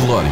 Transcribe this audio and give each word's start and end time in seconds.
Glória, 0.00 0.30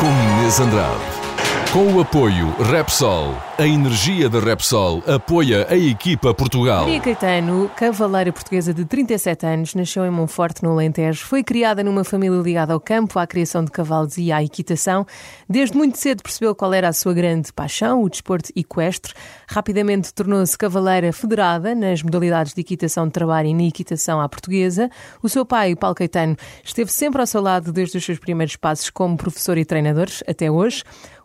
com 0.00 0.06
Inês 0.06 0.58
Andrade. 0.58 1.29
Com 1.72 1.94
o 1.94 2.00
apoio 2.00 2.50
Repsol, 2.58 3.32
a 3.56 3.64
energia 3.64 4.28
da 4.28 4.40
Repsol 4.40 5.04
apoia 5.06 5.68
a 5.70 5.76
equipa 5.76 6.34
Portugal. 6.34 6.80
Maria 6.80 6.98
Caetano, 6.98 7.70
cavaleira 7.76 8.32
portuguesa 8.32 8.74
de 8.74 8.84
37 8.84 9.46
anos, 9.46 9.74
nasceu 9.76 10.04
em 10.04 10.10
Monforte, 10.10 10.64
no 10.64 10.72
Alentejo. 10.72 11.24
Foi 11.24 11.44
criada 11.44 11.84
numa 11.84 12.02
família 12.02 12.40
ligada 12.40 12.72
ao 12.72 12.80
campo, 12.80 13.20
à 13.20 13.26
criação 13.26 13.64
de 13.64 13.70
cavalos 13.70 14.18
e 14.18 14.32
à 14.32 14.42
equitação. 14.42 15.06
Desde 15.48 15.76
muito 15.76 15.96
cedo 15.96 16.24
percebeu 16.24 16.56
qual 16.56 16.74
era 16.74 16.88
a 16.88 16.92
sua 16.92 17.14
grande 17.14 17.52
paixão, 17.52 18.02
o 18.02 18.10
desporto 18.10 18.50
equestre. 18.56 19.14
Rapidamente 19.48 20.12
tornou-se 20.12 20.58
cavaleira 20.58 21.12
federada 21.12 21.72
nas 21.72 22.02
modalidades 22.02 22.52
de 22.52 22.62
equitação 22.62 23.06
de 23.06 23.12
trabalho 23.12 23.46
e 23.46 23.54
na 23.54 23.62
equitação 23.62 24.20
à 24.20 24.28
portuguesa. 24.28 24.90
O 25.22 25.28
seu 25.28 25.46
pai, 25.46 25.76
Paulo 25.76 25.94
Caetano, 25.94 26.36
esteve 26.64 26.90
sempre 26.90 27.20
ao 27.20 27.28
seu 27.28 27.40
lado 27.40 27.72
desde 27.72 27.96
os 27.96 28.04
seus 28.04 28.18
primeiros 28.18 28.56
passos 28.56 28.90
como 28.90 29.16
professor 29.16 29.56
e 29.56 29.64
treinador, 29.64 30.08
até 30.26 30.50
hoje. 30.50 30.82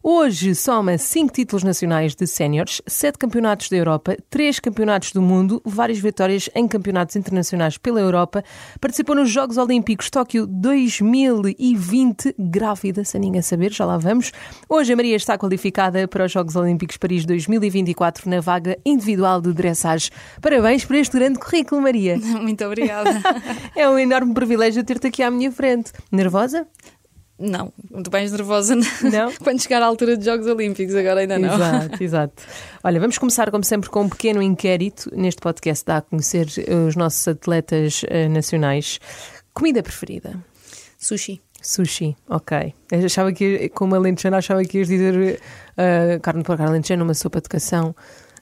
Hoje 0.08 0.54
soma 0.54 1.00
cinco 1.00 1.34
títulos 1.34 1.64
nacionais 1.64 2.14
de 2.14 2.28
séniores, 2.28 2.80
sete 2.86 3.18
campeonatos 3.18 3.70
da 3.70 3.78
Europa, 3.78 4.16
três 4.30 4.60
campeonatos 4.60 5.12
do 5.12 5.20
mundo, 5.20 5.60
várias 5.66 5.98
vitórias 5.98 6.48
em 6.54 6.68
campeonatos 6.68 7.16
internacionais 7.16 7.80
pela 7.80 8.02
Europa. 8.02 8.44
Participou 8.80 9.16
nos 9.16 9.32
Jogos 9.32 9.58
Olímpicos 9.58 10.12
Tóquio 10.12 10.46
2020, 10.46 12.36
grávida, 12.38 13.04
sem 13.04 13.20
ninguém 13.20 13.42
saber, 13.42 13.74
já 13.74 13.84
lá 13.84 13.98
vamos. 13.98 14.32
Hoje 14.70 14.94
a 14.94 14.96
Maria 14.96 15.16
está 15.16 15.40
qualificada 15.40 16.08
para 16.08 16.26
os 16.26 16.32
Jogos 16.32 16.56
Olímpicos 16.56 16.98
Paris 16.98 17.26
2024 17.26 18.30
na 18.30 18.42
vaga 18.42 18.78
individual 18.86 19.42
de 19.42 19.54
dressage. 19.54 20.12
Parabéns 20.40 20.86
por 20.86 20.98
este 20.98 21.18
grande 21.18 21.40
currículo, 21.40 21.82
Maria. 21.82 22.16
Muito 22.40 22.64
obrigada. 22.64 23.10
é 23.76 23.90
um 23.90 23.98
enorme 23.98 24.36
privilégio 24.36 24.84
ter-te 24.84 25.08
aqui 25.08 25.24
à 25.24 25.32
minha 25.32 25.52
frente. 25.52 25.92
Nervosa? 26.12 26.68
Não, 27.38 27.74
muito 27.92 28.10
mais 28.12 28.32
nervosa 28.32 28.76
não? 28.76 29.32
quando 29.44 29.62
chegar 29.62 29.82
à 29.82 29.86
altura 29.86 30.16
dos 30.16 30.26
Jogos 30.26 30.48
Olímpicos, 30.48 30.96
agora 30.96 31.20
ainda 31.20 31.38
não. 31.38 31.54
Exato, 31.54 32.04
exato. 32.04 32.44
Olha, 32.82 33.00
vamos 33.00 33.18
começar, 33.18 33.52
como 33.52 33.64
sempre, 33.64 33.90
com 33.90 34.04
um 34.04 34.10
pequeno 34.10 34.42
inquérito. 34.42 35.12
Neste 35.14 35.42
podcast 35.42 35.86
dá 35.86 35.98
a 35.98 36.02
conhecer 36.02 36.48
os 36.88 36.96
nossos 36.96 37.28
atletas 37.28 38.04
uh, 38.04 38.30
nacionais. 38.30 39.00
Comida 39.54 39.84
preferida? 39.84 40.34
Sushi. 40.98 41.42
Sushi, 41.62 42.16
ok. 42.30 42.74
Eu 42.92 43.06
achava 43.06 43.34
que, 43.34 43.70
como 43.70 43.96
alentejano, 43.96 44.38
achava 44.38 44.64
que 44.64 44.78
ias 44.78 44.88
dizer 44.88 45.40
uh, 45.72 46.20
carne 46.22 46.42
de 46.42 46.46
porco 46.46 46.64
alentejano, 46.64 47.04
uma 47.04 47.14
sopa 47.14 47.42
de 47.42 47.50
cação. 47.50 47.94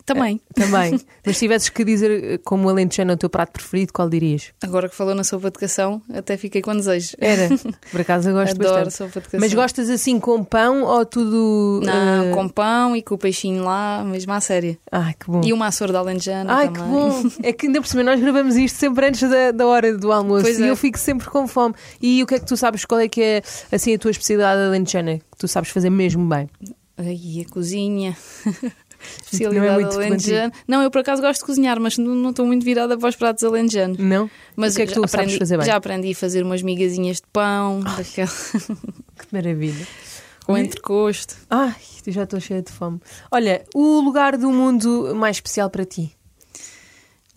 Também. 0.05 0.35
Uh, 0.35 0.53
também. 0.53 0.99
Mas 1.25 1.37
se 1.37 1.45
tivesses 1.45 1.69
que 1.69 1.83
dizer 1.83 2.39
como 2.43 2.69
alentejano 2.69 3.13
o 3.13 3.17
teu 3.17 3.29
prato 3.29 3.51
preferido, 3.51 3.93
qual 3.93 4.09
dirias? 4.09 4.51
Agora 4.61 4.89
que 4.89 4.95
falou 4.95 5.15
na 5.15 5.23
sopa 5.23 5.49
de 5.49 5.57
cação, 5.59 6.01
até 6.13 6.37
fiquei 6.37 6.61
com 6.61 6.75
desejo. 6.75 7.15
Era. 7.19 7.49
Por 7.91 8.01
acaso 8.01 8.29
eu 8.29 8.33
gosto 8.33 8.59
Adoro 8.59 8.85
bastante. 8.85 8.93
sopa 8.93 9.19
de 9.21 9.25
cação. 9.27 9.39
Mas 9.39 9.53
gostas 9.53 9.89
assim 9.89 10.19
com 10.19 10.43
pão 10.43 10.83
ou 10.83 11.05
tudo... 11.05 11.81
Não, 11.83 12.31
uh... 12.31 12.33
com 12.33 12.49
pão 12.49 12.95
e 12.95 13.01
com 13.01 13.15
o 13.15 13.17
peixinho 13.17 13.63
lá, 13.63 14.03
mesmo 14.03 14.33
à 14.33 14.41
séria. 14.41 14.77
Ai, 14.91 15.13
que 15.13 15.27
bom. 15.27 15.41
E 15.43 15.53
uma 15.53 15.67
açor 15.67 15.91
da 15.91 15.99
alentejana 15.99 16.53
Ai, 16.53 16.69
também. 16.69 16.83
que 16.83 16.89
bom. 16.89 17.29
É 17.41 17.53
que 17.53 17.67
ainda 17.67 17.81
por 17.81 17.87
cima 17.87 18.03
nós 18.03 18.19
gravamos 18.19 18.55
isto 18.55 18.77
sempre 18.77 19.07
antes 19.07 19.29
da, 19.29 19.51
da 19.51 19.65
hora 19.65 19.97
do 19.97 20.11
almoço 20.11 20.43
Pois 20.43 20.59
e 20.59 20.63
é. 20.63 20.69
eu 20.69 20.75
fico 20.75 20.97
sempre 20.99 21.29
com 21.29 21.47
fome. 21.47 21.75
E 22.01 22.21
o 22.21 22.27
que 22.27 22.35
é 22.35 22.39
que 22.39 22.45
tu 22.45 22.57
sabes? 22.57 22.85
Qual 22.85 22.99
é 22.99 23.07
que 23.07 23.21
é 23.21 23.41
assim 23.71 23.93
a 23.93 23.97
tua 23.97 24.11
especialidade 24.11 24.61
alentejana? 24.61 25.19
Que 25.19 25.37
tu 25.37 25.47
sabes 25.47 25.69
fazer 25.69 25.89
mesmo 25.89 26.27
bem? 26.27 26.49
Ai, 26.97 27.43
a 27.45 27.51
cozinha. 27.51 28.15
Não 29.03 29.09
é 29.09 29.21
Especialidade 29.21 29.83
muito 29.83 29.95
alentejana. 29.95 30.53
Não, 30.67 30.81
eu 30.81 30.91
por 30.91 30.99
acaso 30.99 31.21
gosto 31.21 31.39
de 31.41 31.45
cozinhar, 31.45 31.79
mas 31.79 31.97
não 31.97 32.15
não 32.15 32.29
estou 32.29 32.45
muito 32.45 32.63
virada 32.63 32.97
para 32.97 33.09
os 33.09 33.15
pratos 33.15 33.43
alentejanos. 33.43 33.97
Não? 33.97 34.29
Mas 34.55 34.73
o 34.73 34.75
que 34.77 34.81
é 34.83 34.85
que 34.87 34.93
tu 34.93 35.03
aprendi, 35.03 35.37
fazer 35.37 35.57
bem? 35.57 35.65
Já 35.65 35.75
aprendi 35.75 36.11
a 36.11 36.15
fazer 36.15 36.43
umas 36.43 36.61
migazinhas 36.61 37.17
de 37.17 37.27
pão, 37.31 37.81
daquela, 37.81 38.29
Que 39.17 39.27
maravilha. 39.31 39.87
com 40.45 40.57
entrecosto. 40.57 41.35
Ai, 41.49 41.75
já 42.07 42.23
estou 42.23 42.39
cheia 42.39 42.61
de 42.61 42.71
fome. 42.71 42.99
Olha, 43.31 43.63
o 43.73 43.99
lugar 44.01 44.37
do 44.37 44.51
mundo 44.51 45.15
mais 45.15 45.37
especial 45.37 45.69
para 45.69 45.85
ti? 45.85 46.15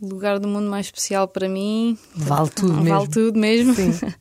Lugar 0.00 0.38
do 0.38 0.46
mundo 0.46 0.68
mais 0.68 0.86
especial 0.86 1.26
para 1.26 1.48
mim. 1.48 1.96
Vale 2.14 2.50
tudo 2.50 2.74
mesmo. 2.74 2.98
Vale 2.98 3.08
tudo 3.08 3.38
mesmo. 3.38 3.74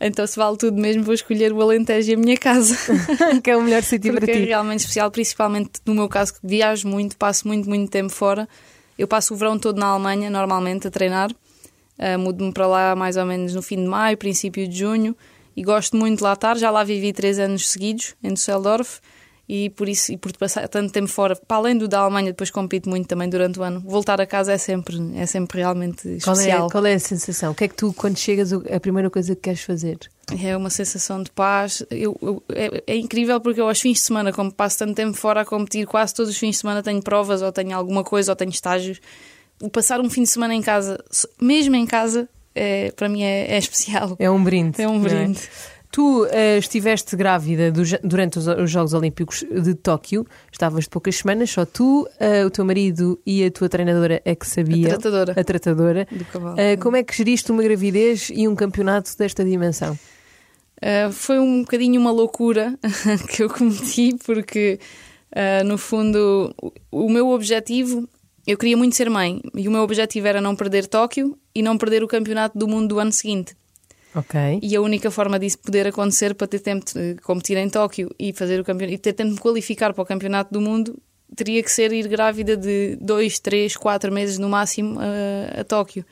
Então, 0.00 0.26
se 0.26 0.36
vale 0.36 0.56
tudo 0.56 0.80
mesmo, 0.80 1.02
vou 1.02 1.12
escolher 1.12 1.52
o 1.52 1.60
Alentejo 1.60 2.10
e 2.10 2.14
a 2.14 2.16
minha 2.16 2.36
casa. 2.36 2.74
que 3.42 3.50
é 3.50 3.56
o 3.56 3.60
melhor 3.60 3.82
sítio 3.82 4.12
para 4.12 4.20
Porque 4.20 4.30
é 4.30 4.40
ti. 4.40 4.46
realmente 4.46 4.80
especial, 4.80 5.10
principalmente 5.10 5.72
no 5.84 5.92
meu 5.94 6.08
caso, 6.08 6.34
que 6.34 6.40
viajo 6.42 6.88
muito, 6.88 7.16
passo 7.16 7.46
muito, 7.46 7.68
muito 7.68 7.90
tempo 7.90 8.10
fora. 8.10 8.48
Eu 8.96 9.06
passo 9.06 9.34
o 9.34 9.36
verão 9.36 9.58
todo 9.58 9.78
na 9.78 9.86
Alemanha, 9.88 10.30
normalmente, 10.30 10.86
a 10.86 10.90
treinar. 10.90 11.30
Uh, 11.98 12.18
Mudo-me 12.18 12.52
para 12.52 12.66
lá 12.66 12.96
mais 12.96 13.16
ou 13.16 13.26
menos 13.26 13.54
no 13.54 13.60
fim 13.60 13.76
de 13.76 13.88
maio, 13.88 14.16
princípio 14.16 14.66
de 14.66 14.78
junho. 14.78 15.16
E 15.54 15.62
gosto 15.62 15.96
muito 15.96 16.18
de 16.18 16.22
lá 16.24 16.34
estar. 16.34 16.56
Já 16.56 16.70
lá 16.70 16.84
vivi 16.84 17.12
três 17.12 17.38
anos 17.38 17.68
seguidos, 17.68 18.14
em 18.22 18.32
Düsseldorf. 18.32 19.00
E 19.48 19.70
por 19.70 19.88
isso, 19.88 20.10
e 20.12 20.16
por 20.16 20.36
passar 20.36 20.66
tanto 20.66 20.92
tempo 20.92 21.06
fora, 21.06 21.36
para 21.36 21.56
além 21.58 21.78
do 21.78 21.86
da 21.86 22.00
Alemanha, 22.00 22.32
depois 22.32 22.50
compito 22.50 22.88
muito 22.88 23.06
também 23.06 23.28
durante 23.28 23.60
o 23.60 23.62
ano. 23.62 23.80
Voltar 23.80 24.20
a 24.20 24.26
casa 24.26 24.52
é 24.52 24.58
sempre, 24.58 24.96
é 25.14 25.24
sempre 25.24 25.60
realmente 25.60 26.02
Qual 26.24 26.34
é, 26.34 26.38
especial. 26.40 26.68
qual 26.68 26.84
é 26.84 26.94
a 26.94 26.98
sensação? 26.98 27.52
O 27.52 27.54
que 27.54 27.62
é 27.62 27.68
que 27.68 27.76
tu, 27.76 27.92
quando 27.92 28.18
chegas, 28.18 28.52
a 28.52 28.80
primeira 28.80 29.08
coisa 29.08 29.36
que 29.36 29.42
queres 29.42 29.60
fazer? 29.60 29.98
É 30.42 30.56
uma 30.56 30.68
sensação 30.68 31.22
de 31.22 31.30
paz. 31.30 31.84
Eu, 31.92 32.18
eu- 32.20 32.42
é, 32.52 32.82
é 32.88 32.96
incrível 32.96 33.40
porque 33.40 33.60
eu 33.60 33.68
aos 33.68 33.80
fins 33.80 33.98
de 33.98 34.00
semana, 34.00 34.32
como 34.32 34.50
passo 34.52 34.78
tanto 34.78 34.94
tempo 34.94 35.16
fora 35.16 35.42
a 35.42 35.44
competir, 35.44 35.86
quase 35.86 36.12
todos 36.12 36.32
os 36.32 36.36
fins 36.38 36.56
de 36.56 36.56
semana 36.62 36.82
tenho 36.82 37.00
provas 37.00 37.40
ou 37.40 37.52
tenho 37.52 37.76
alguma 37.76 38.02
coisa 38.02 38.32
ou 38.32 38.36
tenho 38.36 38.50
estágios. 38.50 39.00
O 39.62 39.70
passar 39.70 40.00
um 40.00 40.10
fim 40.10 40.22
de 40.24 40.28
semana 40.28 40.54
em 40.56 40.60
casa, 40.60 40.98
mesmo 41.40 41.76
em 41.76 41.86
casa, 41.86 42.28
é, 42.52 42.90
para 42.96 43.08
mim 43.08 43.22
é, 43.22 43.54
é 43.54 43.58
especial. 43.58 44.16
É 44.18 44.28
um 44.28 44.42
brinde. 44.42 44.82
É 44.82 44.88
um 44.88 44.94
não 44.94 45.02
brinde. 45.02 45.38
Tu 45.96 46.26
eh, 46.30 46.58
estiveste 46.58 47.16
grávida 47.16 47.72
do- 47.72 47.80
durante 48.04 48.38
os, 48.38 48.46
os 48.46 48.70
Jogos 48.70 48.92
Olímpicos 48.92 49.42
de 49.50 49.74
Tóquio, 49.74 50.26
estavas 50.52 50.84
de 50.84 50.90
poucas 50.90 51.16
semanas, 51.16 51.48
só 51.48 51.64
tu, 51.64 52.06
eh, 52.20 52.44
o 52.44 52.50
teu 52.50 52.66
marido 52.66 53.18
e 53.24 53.42
a 53.42 53.50
tua 53.50 53.66
treinadora 53.66 54.20
é 54.22 54.34
que 54.34 54.46
sabia. 54.46 54.88
A 54.88 54.90
tratadora. 54.90 55.40
A 55.40 55.42
tratadora. 55.42 56.06
Do 56.10 56.24
cavalo. 56.26 56.60
Eh, 56.60 56.76
como 56.76 56.96
é 56.96 57.02
que 57.02 57.16
geriste 57.16 57.50
uma 57.50 57.62
gravidez 57.62 58.30
e 58.30 58.46
um 58.46 58.54
campeonato 58.54 59.16
desta 59.16 59.42
dimensão? 59.42 59.98
Uh, 60.82 61.10
foi 61.10 61.38
um 61.38 61.62
bocadinho 61.62 61.98
uma 61.98 62.10
loucura 62.10 62.78
que 63.34 63.42
eu 63.42 63.48
cometi, 63.48 64.16
porque 64.26 64.78
uh, 65.32 65.64
no 65.64 65.78
fundo 65.78 66.54
o, 66.92 67.06
o 67.06 67.10
meu 67.10 67.30
objetivo, 67.30 68.06
eu 68.46 68.58
queria 68.58 68.76
muito 68.76 68.94
ser 68.94 69.08
mãe, 69.08 69.40
e 69.54 69.66
o 69.66 69.70
meu 69.70 69.80
objetivo 69.80 70.26
era 70.26 70.42
não 70.42 70.54
perder 70.54 70.86
Tóquio 70.88 71.38
e 71.54 71.62
não 71.62 71.78
perder 71.78 72.04
o 72.04 72.06
campeonato 72.06 72.58
do 72.58 72.68
mundo 72.68 72.88
do 72.88 72.98
ano 72.98 73.12
seguinte. 73.12 73.56
Ok. 74.16 74.60
E 74.62 74.74
a 74.74 74.80
única 74.80 75.10
forma 75.10 75.38
disso 75.38 75.58
poder 75.58 75.86
acontecer 75.86 76.34
para 76.34 76.46
ter 76.46 76.60
tempo 76.60 76.86
de 76.86 77.16
competir 77.22 77.56
em 77.58 77.68
Tóquio 77.68 78.10
e 78.18 78.32
fazer 78.32 78.58
o 78.58 78.64
campeonato 78.64 78.94
e 78.94 78.98
ter 78.98 79.12
tempo 79.12 79.34
de 79.34 79.40
qualificar 79.40 79.92
para 79.92 80.02
o 80.02 80.06
campeonato 80.06 80.52
do 80.52 80.60
mundo 80.60 80.98
teria 81.34 81.62
que 81.62 81.70
ser 81.70 81.92
ir 81.92 82.08
grávida 82.08 82.56
de 82.56 82.96
dois, 83.00 83.38
três, 83.38 83.76
quatro 83.76 84.10
meses 84.10 84.38
no 84.38 84.48
máximo 84.48 84.98
a, 84.98 85.60
a 85.60 85.64
Tóquio. 85.64 86.04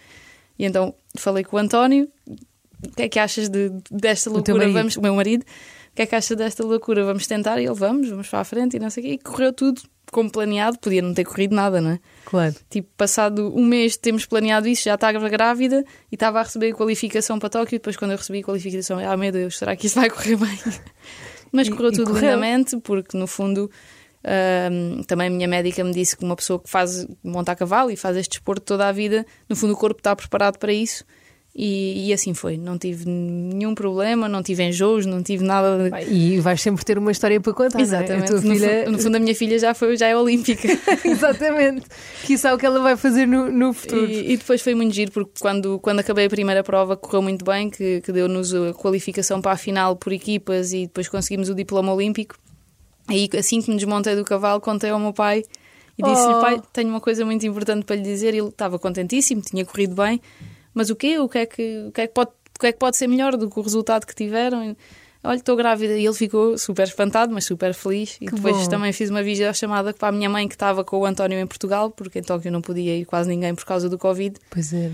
E 0.59 0.67
então 0.67 0.95
falei 1.17 1.45
com 1.45 1.57
o 1.57 1.59
António, 1.59 2.09
o 2.29 2.91
que 2.95 3.03
é 3.03 3.09
que 3.09 3.19
achas 3.19 3.49
de, 3.49 3.71
desta 3.91 4.29
O 4.29 4.35
loucura? 4.35 4.59
marido. 4.59 4.75
Vamos, 4.75 4.97
o 4.97 5.01
meu 5.01 5.15
marido, 5.15 5.43
o 5.43 5.47
que 5.95 6.03
é 6.03 6.07
que 6.07 6.15
achas 6.15 6.37
desta 6.37 6.65
loucura? 6.65 7.05
Vamos 7.05 7.27
tentar? 7.27 7.61
E 7.61 7.65
ele, 7.67 7.75
vamos, 7.75 8.09
vamos 8.09 8.29
para 8.29 8.41
a 8.41 8.45
frente 8.45 8.77
e 8.77 8.81
não 8.81 8.91
sei 8.91 9.03
o 9.03 9.07
quê. 9.07 9.13
E 9.15 9.19
correu 9.19 9.53
tudo 9.53 9.81
como 10.13 10.31
planeado, 10.31 10.79
podia 10.79 11.03
não 11.03 11.13
ter 11.15 11.25
corrido 11.25 11.55
nada, 11.55 11.81
não 11.81 11.91
é? 11.93 11.99
Claro. 12.25 12.55
Tipo, 12.71 12.89
passado 12.97 13.53
um 13.57 13.65
mês 13.65 13.93
de 13.93 13.99
termos 14.01 14.27
planeado 14.27 14.69
isso, 14.69 14.85
já 14.85 14.95
estava 14.95 15.29
grávida 15.29 15.85
e 16.11 16.15
estava 16.15 16.39
a 16.41 16.43
receber 16.43 16.73
a 16.73 16.75
qualificação 16.75 17.39
para 17.39 17.49
Tóquio. 17.49 17.77
E 17.77 17.79
depois, 17.79 17.97
quando 17.97 18.13
eu 18.13 18.17
recebi 18.17 18.41
a 18.41 18.43
qualificação, 18.45 18.99
ah, 18.99 19.17
meu 19.17 19.33
Deus, 19.33 19.59
será 19.59 19.75
que 19.75 19.87
isso 19.87 19.97
vai 19.99 20.09
correr 20.11 20.37
bem? 20.37 20.59
Mas 21.51 21.67
E- 21.69 21.71
correu 21.71 21.91
e 21.91 21.93
tudo 21.95 22.07
correu. 22.11 22.23
lindamente, 22.31 22.77
porque 22.81 23.17
no 23.17 23.27
fundo. 23.27 23.71
também 25.07 25.27
a 25.29 25.31
minha 25.31 25.47
médica 25.49 25.83
me 25.85 25.93
disse 25.93 26.17
que 26.17 26.25
uma 26.25 26.37
pessoa 26.37 26.59
que 26.59 26.69
faz 26.71 27.07
monta 27.23 27.53
a 27.53 27.57
cavalo 27.57 27.91
e 27.91 27.97
faz 27.97 28.17
este 28.17 28.31
desporto 28.33 28.63
toda 28.65 28.89
a 28.89 28.93
vida, 28.93 29.27
no 29.49 29.55
fundo 29.57 29.75
o 29.75 29.77
corpo 29.77 30.01
está 30.01 30.15
preparado 30.17 30.59
para 30.59 30.73
isso 30.73 31.05
e, 31.57 32.09
e 32.09 32.13
assim 32.13 32.35
foi. 32.35 32.57
Não 32.57 32.77
tive 32.77 33.09
nenhum 33.09 33.75
problema, 33.75 34.29
não 34.29 34.43
tive 34.43 34.65
enjoos, 34.65 35.07
não 35.07 35.23
tive 35.23 35.45
nada. 35.45 35.89
De... 35.89 36.13
E 36.13 36.41
vais 36.41 36.61
sempre 36.61 36.85
ter 36.85 36.99
uma 36.99 37.13
história 37.13 37.41
para 37.41 37.53
contar, 37.53 37.79
é? 37.79 37.83
Exatamente. 37.83 38.25
A 38.25 38.27
tua 38.27 38.41
No, 38.41 38.55
filha... 38.55 38.85
fu- 38.85 38.91
no 38.91 38.99
fundo, 38.99 39.17
a 39.17 39.21
minha 39.21 39.35
filha 39.35 39.59
já, 39.59 39.73
foi, 39.73 39.97
já 39.97 40.09
é 40.09 40.17
olímpica. 40.17 40.67
Exatamente. 41.05 41.87
Que 42.25 42.33
isso 42.33 42.47
é 42.49 42.53
o 42.55 42.59
que 42.59 42.67
ela 42.67 42.81
vai 42.81 42.97
fazer 42.97 43.27
no, 43.27 43.51
no 43.53 43.73
futuro. 43.73 44.11
E, 44.11 44.33
e 44.33 44.37
depois 44.37 44.61
foi 44.63 44.75
muito 44.75 44.93
giro, 44.95 45.13
porque 45.13 45.31
quando, 45.41 45.79
quando 45.79 46.01
acabei 46.01 46.27
a 46.27 46.31
primeira 46.31 46.65
prova 46.65 46.97
correu 46.97 47.23
muito 47.23 47.45
bem, 47.45 47.71
que, 47.71 48.01
que 48.01 48.11
deu-nos 48.11 48.53
a 48.53 48.73
qualificação 48.75 49.41
para 49.41 49.53
a 49.53 49.57
final 49.57 49.95
por 49.95 50.13
equipas 50.13 50.73
e 50.73 50.83
depois 50.87 51.09
conseguimos 51.09 51.49
o 51.49 51.55
diploma 51.55 51.93
olímpico. 51.95 52.37
Aí, 53.07 53.29
assim 53.39 53.61
que 53.63 53.71
me 53.71 53.77
desmontei 53.77 54.17
do 54.17 54.25
cavalo, 54.25 54.61
contei 54.61 54.91
ao 54.91 54.99
meu 54.99 55.13
pai 55.13 55.45
e 55.97 56.03
disse-lhe: 56.03 56.35
Oh. 56.35 56.41
Pai, 56.41 56.61
tenho 56.73 56.89
uma 56.89 57.01
coisa 57.01 57.25
muito 57.25 57.47
importante 57.47 57.85
para 57.85 57.95
lhe 57.95 58.03
dizer. 58.03 58.35
Ele 58.35 58.49
estava 58.49 58.79
contentíssimo, 58.79 59.41
tinha 59.43 59.65
corrido 59.65 59.95
bem, 59.95 60.21
mas 60.75 60.91
o 60.91 60.97
quê? 60.97 61.19
O 61.19 61.29
que 61.29 61.39
é 61.39 61.47
que, 61.47 61.85
o 61.89 61.93
que, 61.93 62.01
é 62.03 62.07
que, 62.07 62.13
pode, 62.13 62.31
o 62.31 62.61
que, 62.61 62.67
é 62.67 62.73
que 62.73 62.79
pode 62.79 62.97
ser 62.97 63.07
melhor 63.07 63.37
do 63.37 63.49
que 63.49 63.59
o 63.59 63.63
resultado 63.63 64.07
que 64.07 64.15
tiveram? 64.15 64.77
Olha, 65.23 65.37
estou 65.37 65.57
grávida. 65.57 65.95
E 65.95 66.05
ele 66.05 66.15
ficou 66.15 66.59
super 66.59 66.87
espantado, 66.87 67.33
mas 67.33 67.47
super 67.47 67.73
feliz. 67.73 68.19
E 68.21 68.27
Que 68.27 68.35
depois 68.35 68.57
bom. 68.57 68.69
também 68.69 68.93
fiz 68.93 69.09
uma 69.09 69.23
videochamada 69.23 69.95
para 69.95 70.09
a 70.09 70.13
minha 70.13 70.29
mãe, 70.29 70.47
que 70.47 70.55
estava 70.55 70.85
com 70.85 70.99
o 70.99 71.07
António 71.07 71.39
em 71.39 71.47
Portugal, 71.47 71.91
porque 71.91 72.19
em 72.19 72.23
Tóquio 72.23 72.53
não 72.53 72.61
podia 72.61 72.95
ir 72.97 73.07
quase 73.07 73.31
ninguém 73.31 73.55
por 73.55 73.65
causa 73.65 73.89
do 73.89 73.97
Covid. 73.97 74.37
Pois 74.51 74.73
é. 74.75 74.91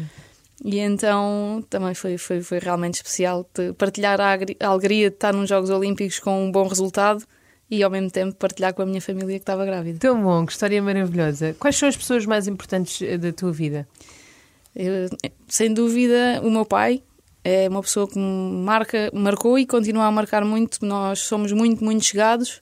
E 0.65 0.79
então 0.79 1.65
também 1.69 1.95
foi, 1.95 2.19
foi, 2.19 2.43
foi 2.43 2.59
realmente 2.59 2.95
especial 2.95 3.49
partilhar 3.79 4.21
a, 4.21 4.35
a 4.61 4.67
alegria 4.69 5.09
de 5.09 5.17
estar 5.17 5.33
nos 5.33 5.49
Jogos 5.49 5.71
Olímpicos 5.71 6.19
com 6.19 6.45
um 6.45 6.53
bom 6.53 6.69
resultado 6.69 7.25
e 7.71 7.83
ao 7.83 7.91
mesmo 7.91 8.11
tempo 8.11 8.35
partilhar 8.35 8.75
com 8.75 8.83
a 8.83 8.87
minha 8.87 9.01
família 9.01 9.39
que 9.39 9.43
estava 9.43 9.65
grávida. 9.65 9.99
Tão 9.99 10.23
bom, 10.23 10.45
que 10.45 10.53
história 10.53 10.83
maravilhosa. 10.83 11.57
Quais 11.59 11.77
são 11.77 11.89
as 11.89 11.97
pessoas 11.97 12.27
mais 12.27 12.47
importantes 12.47 13.01
eh, 13.01 13.17
da 13.17 13.33
tua 13.33 13.53
vida? 13.53 13.89
Eu, 14.75 15.09
sem 15.49 15.73
dúvida, 15.73 16.41
o 16.43 16.51
meu 16.51 16.65
pai 16.65 17.03
é 17.43 17.69
uma 17.69 17.81
pessoa 17.81 18.09
que 18.09 18.19
me 18.19 18.65
marca, 18.65 19.11
marcou 19.13 19.59
e 19.59 19.67
continua 19.67 20.05
a 20.07 20.11
marcar 20.11 20.45
muito. 20.45 20.85
Nós 20.85 21.21
somos 21.21 21.53
muito, 21.53 21.85
muito 21.85 22.05
chegados. 22.05 22.61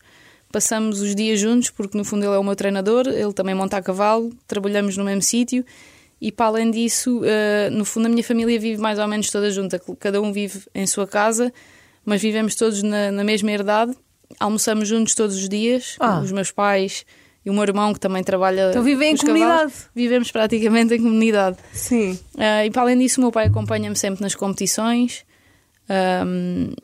Passamos 0.51 1.01
os 1.01 1.15
dias 1.15 1.39
juntos, 1.39 1.71
porque 1.71 1.97
no 1.99 2.05
fundo 2.05 2.25
ele 2.25 2.35
é 2.35 2.39
o 2.39 2.45
meu 2.45 2.57
treinador, 2.57 3.07
ele 3.07 3.33
também 3.35 3.55
monta 3.55 3.77
a 3.77 3.83
cavalo, 3.83 4.33
trabalhamos 4.47 4.97
no 4.97 5.05
mesmo 5.05 5.21
sítio. 5.21 5.65
E 6.21 6.33
para 6.33 6.47
além 6.47 6.71
disso, 6.71 7.21
uh, 7.21 7.71
no 7.71 7.85
fundo, 7.85 8.07
a 8.07 8.09
minha 8.09 8.25
família 8.25 8.59
vive 8.59 8.81
mais 8.81 8.99
ou 8.99 9.07
menos 9.07 9.31
toda 9.31 9.51
junta. 9.51 9.81
Cada 10.01 10.21
um 10.21 10.33
vive 10.33 10.63
em 10.75 10.87
sua 10.87 11.07
casa, 11.07 11.53
mas 12.05 12.23
vivemos 12.23 12.55
todos 12.55 12.83
na, 12.83 13.13
na 13.13 13.23
mesma 13.23 13.53
herdade. 13.53 13.95
Almoçamos 14.41 14.89
juntos 14.89 15.15
todos 15.15 15.37
os 15.37 15.49
dias. 15.49 15.97
Ah. 16.01 16.21
Os 16.21 16.33
meus 16.33 16.51
pais 16.51 17.05
e 17.49 17.51
o 17.51 17.55
meu 17.55 17.63
irmão, 17.63 17.95
que 17.95 17.99
também 17.99 18.23
trabalha. 18.23 18.69
Então 18.69 18.83
vivem 18.83 19.15
em 19.15 19.17
comunidade. 19.17 19.53
Cavalos, 19.53 19.87
vivemos 19.95 20.31
praticamente 20.31 20.95
em 20.95 20.99
comunidade. 20.99 21.57
Sim. 21.73 22.13
Uh, 22.35 22.67
e 22.67 22.71
para 22.71 22.83
além 22.83 22.99
disso, 22.99 23.21
o 23.21 23.25
meu 23.25 23.33
pai 23.33 23.47
acompanha-me 23.47 23.97
sempre 23.97 24.21
nas 24.21 24.35
competições. 24.35 25.25
Um, 25.89 26.75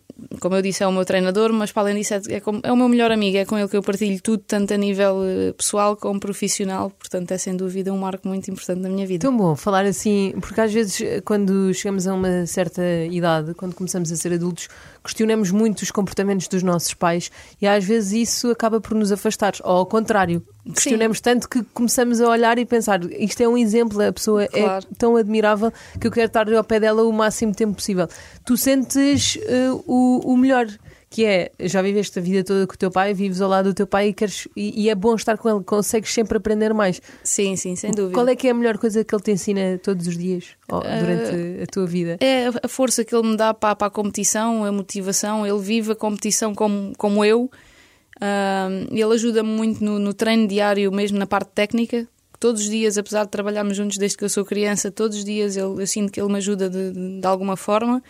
como 0.40 0.55
eu 0.55 0.62
disse, 0.62 0.82
é 0.82 0.87
o 0.87 0.93
meu 0.93 1.05
treinador, 1.05 1.52
mas 1.52 1.70
para 1.70 1.82
além 1.82 1.96
disso, 1.96 2.14
é, 2.14 2.20
é, 2.28 2.43
é, 2.62 2.72
o 2.72 2.76
meu 2.76 2.88
melhor 2.88 3.12
amigo, 3.12 3.37
é 3.37 3.44
com 3.44 3.58
ele 3.58 3.69
que 3.69 3.76
eu 3.76 3.82
partilho 3.82 4.19
tudo, 4.22 4.43
tanto 4.46 4.72
a 4.72 4.76
nível 4.76 5.22
eh, 5.22 5.52
pessoal 5.52 5.96
como 5.96 6.19
profissional. 6.19 6.90
Portanto, 6.90 7.32
é 7.32 7.37
sem 7.37 7.55
dúvida 7.55 7.93
um 7.93 7.99
marco 7.99 8.26
muito 8.26 8.50
importante 8.50 8.81
na 8.81 8.88
minha 8.88 9.06
vida. 9.06 9.26
Tão 9.26 9.37
bom 9.37 9.55
falar 9.55 9.84
assim, 9.84 10.32
porque 10.40 10.61
às 10.61 10.72
vezes, 10.72 11.00
eh, 11.00 11.20
quando 11.20 11.75
chegamos 11.75 12.06
a 12.06 12.14
uma 12.14 12.46
certa 12.46 12.82
idade, 13.11 13.52
quando 13.55 13.75
começamos 13.75 14.11
a 14.11 14.16
ser 14.16 14.32
adultos, 14.32 14.69
questionamos 15.04 15.50
muito 15.50 15.82
os 15.82 15.90
comportamentos 15.90 16.48
dos 16.48 16.62
nossos 16.62 16.94
pais 16.94 17.30
e 17.60 17.66
às 17.66 17.84
vezes 17.84 18.28
isso 18.28 18.50
acaba 18.50 18.80
por 18.80 18.94
nos 18.94 19.12
afastar. 19.12 19.52
Ou 19.62 19.76
ao 19.76 19.86
contrário, 19.86 20.42
questionamos 20.72 21.18
Sim. 21.18 21.22
tanto 21.22 21.48
que 21.48 21.62
começamos 21.62 22.20
a 22.20 22.28
olhar 22.28 22.58
e 22.58 22.64
pensar: 22.64 23.00
isto 23.12 23.42
é 23.42 23.48
um 23.48 23.56
exemplo, 23.56 24.00
a 24.02 24.12
pessoa 24.12 24.44
é 24.44 24.48
claro. 24.48 24.86
é 24.90 24.94
tão 24.96 25.16
admirável 25.16 25.70
que 26.00 26.06
eu 26.06 26.10
quero 26.10 26.26
estar 26.26 26.50
ao 26.52 26.64
pé 26.64 26.80
dela 26.80 27.04
o 27.04 27.12
máximo 27.12 27.54
tempo 27.54 27.74
possível. 27.74 28.08
Tu 28.44 28.56
sentes 28.56 29.36
uh, 29.36 29.84
o, 29.86 30.32
o 30.32 30.36
melhor 30.36 30.66
que 31.14 31.25
é, 31.25 31.52
já 31.61 31.81
viveste 31.81 32.19
a 32.19 32.22
vida 32.22 32.43
toda 32.43 32.66
com 32.66 32.75
o 32.75 32.76
teu 32.76 32.90
pai, 32.90 33.14
vives 33.14 33.40
ao 33.40 33.49
lado 33.49 33.69
do 33.69 33.75
teu 33.75 33.87
pai 33.87 34.08
e, 34.08 34.12
queres, 34.12 34.49
e, 34.56 34.82
e, 34.82 34.90
é 34.90 34.96
bom 34.96 35.14
estar 35.14 35.38
com 35.38 35.49
ele, 35.49 35.62
consegues 35.62 36.12
sempre 36.12 36.38
aprender 36.38 36.75
mais. 36.75 37.00
Sim, 37.22 37.55
sim, 37.55 37.76
sem 37.76 37.93
dúvida. 37.93 38.14
Qual 38.14 38.26
é 38.26 38.34
que 38.34 38.49
é 38.49 38.50
a 38.50 38.55
melhor 38.55 38.78
coisa 38.78 39.05
que 39.05 39.14
ele 39.14 39.22
te 39.22 39.31
ensina 39.31 39.78
todos 39.81 40.08
os 40.08 40.19
dias 40.19 40.46
ou, 40.69 40.81
durante 40.81 41.37
uh, 41.37 41.62
a 41.62 41.66
tua 41.66 41.87
vida? 41.87 42.16
É 42.20 42.49
a 42.61 42.66
força 42.66 43.05
que 43.05 43.14
ele 43.14 43.28
me 43.28 43.37
dá 43.37 43.55
para, 43.55 43.76
para 43.76 43.87
a 43.87 43.90
competição, 43.90 44.64
a 44.64 44.72
motivação, 44.72 45.46
ele 45.46 45.61
vive 45.61 45.93
a 45.93 45.94
competição 45.94 46.52
como, 46.52 46.93
como 46.99 47.25
eu, 47.25 47.44
uh, 47.44 48.88
ele 48.90 49.14
ajuda-me 49.14 49.50
muito 49.50 49.84
no, 49.84 50.00
no 50.00 50.12
treino 50.12 50.49
diário, 50.49 50.90
mesmo 50.90 51.16
na 51.16 51.28
parte 51.28 51.52
técnica, 51.55 52.08
todos 52.40 52.62
os 52.62 52.69
dias, 52.69 52.99
apesar 52.99 53.22
de 53.22 53.31
trabalharmos 53.31 53.76
juntos 53.76 53.99
desde 53.99 54.19
que 54.19 54.25
eu 54.25 54.28
sou 54.28 54.44
criança, 54.44 54.90
todos 54.90 55.19
os 55.19 55.25
dias 55.25 55.56
ele, 55.56 55.81
eu 55.81 55.87
sinto 55.87 56.11
que 56.11 56.20
ele 56.20 56.32
me 56.32 56.38
ajuda 56.38 56.69
de, 56.69 56.90
de, 56.90 57.20
de 57.20 57.26
alguma 57.28 57.56
forma 57.56 58.02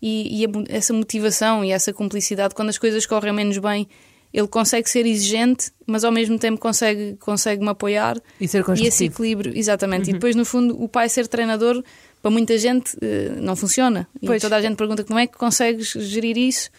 e, 0.00 0.44
e 0.44 0.46
essa 0.68 0.92
motivação 0.92 1.64
e 1.64 1.70
essa 1.70 1.92
cumplicidade, 1.92 2.54
quando 2.54 2.68
as 2.68 2.78
coisas 2.78 3.06
correm 3.06 3.32
menos 3.32 3.58
bem, 3.58 3.88
ele 4.32 4.48
consegue 4.48 4.88
ser 4.90 5.06
exigente, 5.06 5.70
mas 5.86 6.04
ao 6.04 6.12
mesmo 6.12 6.38
tempo 6.38 6.60
consegue, 6.60 7.16
consegue 7.20 7.62
me 7.62 7.70
apoiar. 7.70 8.20
E 8.40 8.46
ser 8.46 8.64
E 8.76 8.86
esse 8.86 9.06
equilíbrio, 9.06 9.56
exatamente. 9.56 10.04
Uhum. 10.04 10.10
E 10.10 10.12
depois, 10.14 10.36
no 10.36 10.44
fundo, 10.44 10.82
o 10.82 10.88
pai 10.88 11.08
ser 11.08 11.26
treinador, 11.26 11.82
para 12.20 12.30
muita 12.30 12.58
gente, 12.58 12.96
eh, 13.00 13.32
não 13.40 13.56
funciona. 13.56 14.06
E 14.20 14.26
pois. 14.26 14.42
toda 14.42 14.56
a 14.56 14.60
gente 14.60 14.76
pergunta 14.76 15.04
como 15.04 15.18
é 15.18 15.26
que 15.26 15.38
consegues 15.38 15.92
gerir 15.92 16.36
isso. 16.36 16.70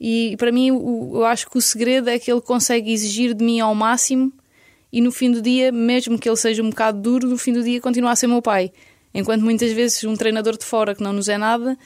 E 0.00 0.36
para 0.38 0.50
mim, 0.50 0.68
eu 0.68 1.24
acho 1.24 1.48
que 1.48 1.58
o 1.58 1.60
segredo 1.60 2.08
é 2.08 2.18
que 2.18 2.30
ele 2.32 2.40
consegue 2.40 2.92
exigir 2.92 3.34
de 3.34 3.44
mim 3.44 3.60
ao 3.60 3.74
máximo 3.74 4.32
e 4.92 5.00
no 5.00 5.12
fim 5.12 5.30
do 5.30 5.42
dia, 5.42 5.70
mesmo 5.70 6.18
que 6.18 6.28
ele 6.28 6.36
seja 6.36 6.62
um 6.62 6.70
bocado 6.70 7.00
duro, 7.00 7.28
no 7.28 7.36
fim 7.36 7.52
do 7.52 7.62
dia 7.62 7.80
continua 7.80 8.12
a 8.12 8.16
ser 8.16 8.26
meu 8.26 8.40
pai. 8.40 8.72
Enquanto 9.12 9.42
muitas 9.42 9.72
vezes 9.72 10.02
um 10.04 10.16
treinador 10.16 10.56
de 10.56 10.64
fora 10.64 10.94
que 10.94 11.02
não 11.02 11.12
nos 11.12 11.28
é 11.28 11.36
nada 11.36 11.76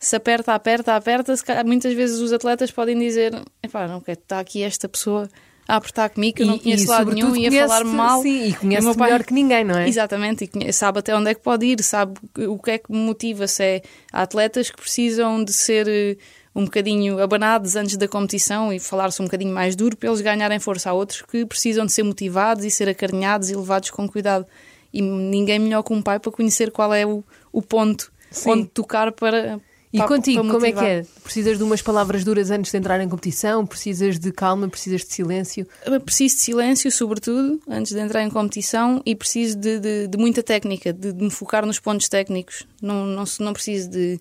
se 0.00 0.16
aperta, 0.16 0.54
aperta, 0.54 0.96
aperta, 0.96 1.36
se 1.36 1.44
calhar, 1.44 1.64
muitas 1.66 1.92
vezes 1.92 2.20
os 2.20 2.32
atletas 2.32 2.70
podem 2.70 2.98
dizer: 2.98 3.34
epá, 3.62 3.86
não 3.86 4.00
quero, 4.00 4.18
está 4.18 4.40
aqui 4.40 4.62
esta 4.62 4.88
pessoa 4.88 5.28
a 5.68 5.76
apertar 5.76 6.08
comigo, 6.08 6.36
que 6.36 6.42
eu 6.42 6.46
não 6.46 6.58
conheço 6.58 6.84
e, 6.84 6.88
lado 6.88 7.12
nenhum 7.12 7.36
e 7.36 7.46
a 7.46 7.68
falar 7.68 7.84
mal. 7.84 8.22
Sim, 8.22 8.46
e 8.46 8.54
conhece 8.54 8.86
melhor 8.86 8.96
pai... 8.96 9.24
que 9.24 9.34
ninguém, 9.34 9.62
não 9.62 9.78
é? 9.78 9.86
Exatamente, 9.86 10.44
e 10.44 10.48
conhece, 10.48 10.78
sabe 10.78 10.98
até 10.98 11.14
onde 11.14 11.30
é 11.30 11.34
que 11.34 11.42
pode 11.42 11.66
ir, 11.66 11.82
sabe 11.82 12.18
o 12.48 12.58
que 12.58 12.70
é 12.70 12.78
que 12.78 12.90
me 12.90 12.98
motiva. 12.98 13.46
Se 13.46 13.62
é 13.62 13.82
atletas 14.10 14.70
que 14.70 14.78
precisam 14.78 15.44
de 15.44 15.52
ser 15.52 15.86
eh, 15.86 16.16
um 16.54 16.64
bocadinho 16.64 17.22
abanados 17.22 17.76
antes 17.76 17.96
da 17.98 18.08
competição 18.08 18.72
e 18.72 18.80
falar-se 18.80 19.20
um 19.20 19.26
bocadinho 19.26 19.52
mais 19.52 19.76
duro 19.76 19.98
para 19.98 20.08
eles 20.08 20.22
ganharem 20.22 20.58
força. 20.58 20.90
Há 20.90 20.94
outros 20.94 21.22
que 21.22 21.44
precisam 21.44 21.84
de 21.84 21.92
ser 21.92 22.04
motivados 22.04 22.64
e 22.64 22.70
ser 22.70 22.88
acarinhados 22.88 23.50
e 23.50 23.54
levados 23.54 23.90
com 23.90 24.08
cuidado. 24.08 24.46
E 24.92 25.02
ninguém 25.02 25.58
melhor 25.58 25.82
que 25.82 25.92
um 25.92 26.00
pai 26.00 26.18
para 26.18 26.32
conhecer 26.32 26.72
qual 26.72 26.92
é 26.92 27.06
o, 27.06 27.22
o 27.52 27.60
ponto 27.60 28.10
Sim. 28.30 28.50
onde 28.50 28.66
tocar 28.68 29.12
para, 29.12 29.60
e 29.92 29.98
para, 29.98 30.06
contigo, 30.06 30.42
para 30.42 30.52
como 30.52 30.66
é 30.66 30.72
que 30.72 30.84
é? 30.84 31.06
Precisas 31.22 31.58
de 31.58 31.64
umas 31.64 31.82
palavras 31.82 32.22
duras 32.22 32.50
antes 32.50 32.70
de 32.70 32.78
entrar 32.78 33.00
em 33.00 33.08
competição? 33.08 33.66
Precisas 33.66 34.18
de 34.18 34.30
calma? 34.30 34.68
Precisas 34.68 35.00
de 35.00 35.12
silêncio? 35.12 35.66
Eu 35.84 36.00
preciso 36.00 36.36
de 36.36 36.42
silêncio, 36.42 36.92
sobretudo, 36.92 37.60
antes 37.68 37.92
de 37.92 37.98
entrar 37.98 38.22
em 38.22 38.30
competição 38.30 39.02
e 39.04 39.16
preciso 39.16 39.58
de, 39.58 39.80
de, 39.80 40.06
de 40.06 40.18
muita 40.18 40.42
técnica, 40.42 40.92
de, 40.92 41.12
de, 41.12 41.24
me 41.24 41.30
focar 41.30 41.66
nos 41.66 41.80
pontos 41.80 42.08
técnicos. 42.08 42.66
Não, 42.80 43.04
não, 43.04 43.24
não 43.40 43.52
preciso 43.52 43.90
de 43.90 44.20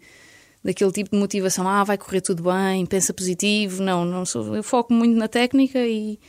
daquele 0.63 0.91
tipo 0.91 1.11
de 1.11 1.17
motivação, 1.17 1.67
ah, 1.67 1.83
vai 1.85 1.97
correr 1.97 2.21
tudo 2.21 2.43
bem, 2.43 2.85
pensa 2.85 3.13
positivo. 3.13 3.81
Não, 3.83 4.03
não 4.03 4.25
sou, 4.25 4.55
eu 4.55 4.63
foco 4.63 4.91
muito 4.91 5.17
na 5.17 5.27
técnica 5.27 5.79
e, 5.79 6.19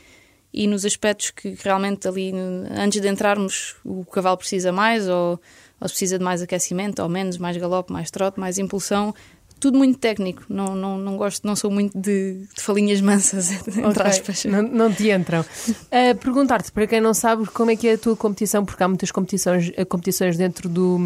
e 0.53 0.67
nos 0.67 0.85
aspectos 0.85 1.31
que 1.31 1.57
realmente 1.63 2.07
ali, 2.07 2.31
antes 2.71 3.01
de 3.01 3.07
entrarmos, 3.07 3.75
o 3.83 4.05
cavalo 4.05 4.37
precisa 4.37 4.71
mais 4.71 5.07
ou 5.07 5.39
ou 5.81 5.87
se 5.87 5.93
precisa 5.93 6.19
de 6.19 6.23
mais 6.23 6.41
aquecimento 6.41 7.01
ou 7.01 7.09
menos, 7.09 7.37
mais 7.37 7.57
galope, 7.57 7.91
mais 7.91 8.11
trote, 8.11 8.39
mais 8.39 8.59
impulsão. 8.59 9.13
Tudo 9.59 9.77
muito 9.77 9.99
técnico, 9.99 10.43
não, 10.49 10.75
não, 10.75 10.97
não 10.97 11.17
gosto, 11.17 11.45
não 11.45 11.55
sou 11.55 11.69
muito 11.69 11.95
de, 11.95 12.47
de 12.55 12.61
falinhas 12.61 12.99
mansas, 12.99 13.51
entre 13.67 13.85
okay. 13.85 14.03
aspas. 14.03 14.45
Não, 14.45 14.63
não 14.63 14.91
te 14.91 15.11
entram. 15.11 15.41
Uh, 15.41 16.15
Perguntar-te, 16.19 16.71
para 16.71 16.87
quem 16.87 16.99
não 16.99 17.13
sabe, 17.13 17.45
como 17.47 17.69
é 17.69 17.75
que 17.75 17.87
é 17.87 17.93
a 17.93 17.97
tua 17.97 18.15
competição, 18.15 18.65
porque 18.65 18.81
há 18.83 18.87
muitas 18.87 19.11
competições, 19.11 19.71
eh, 19.75 19.85
competições 19.85 20.35
dentro 20.35 20.67
do, 20.67 20.97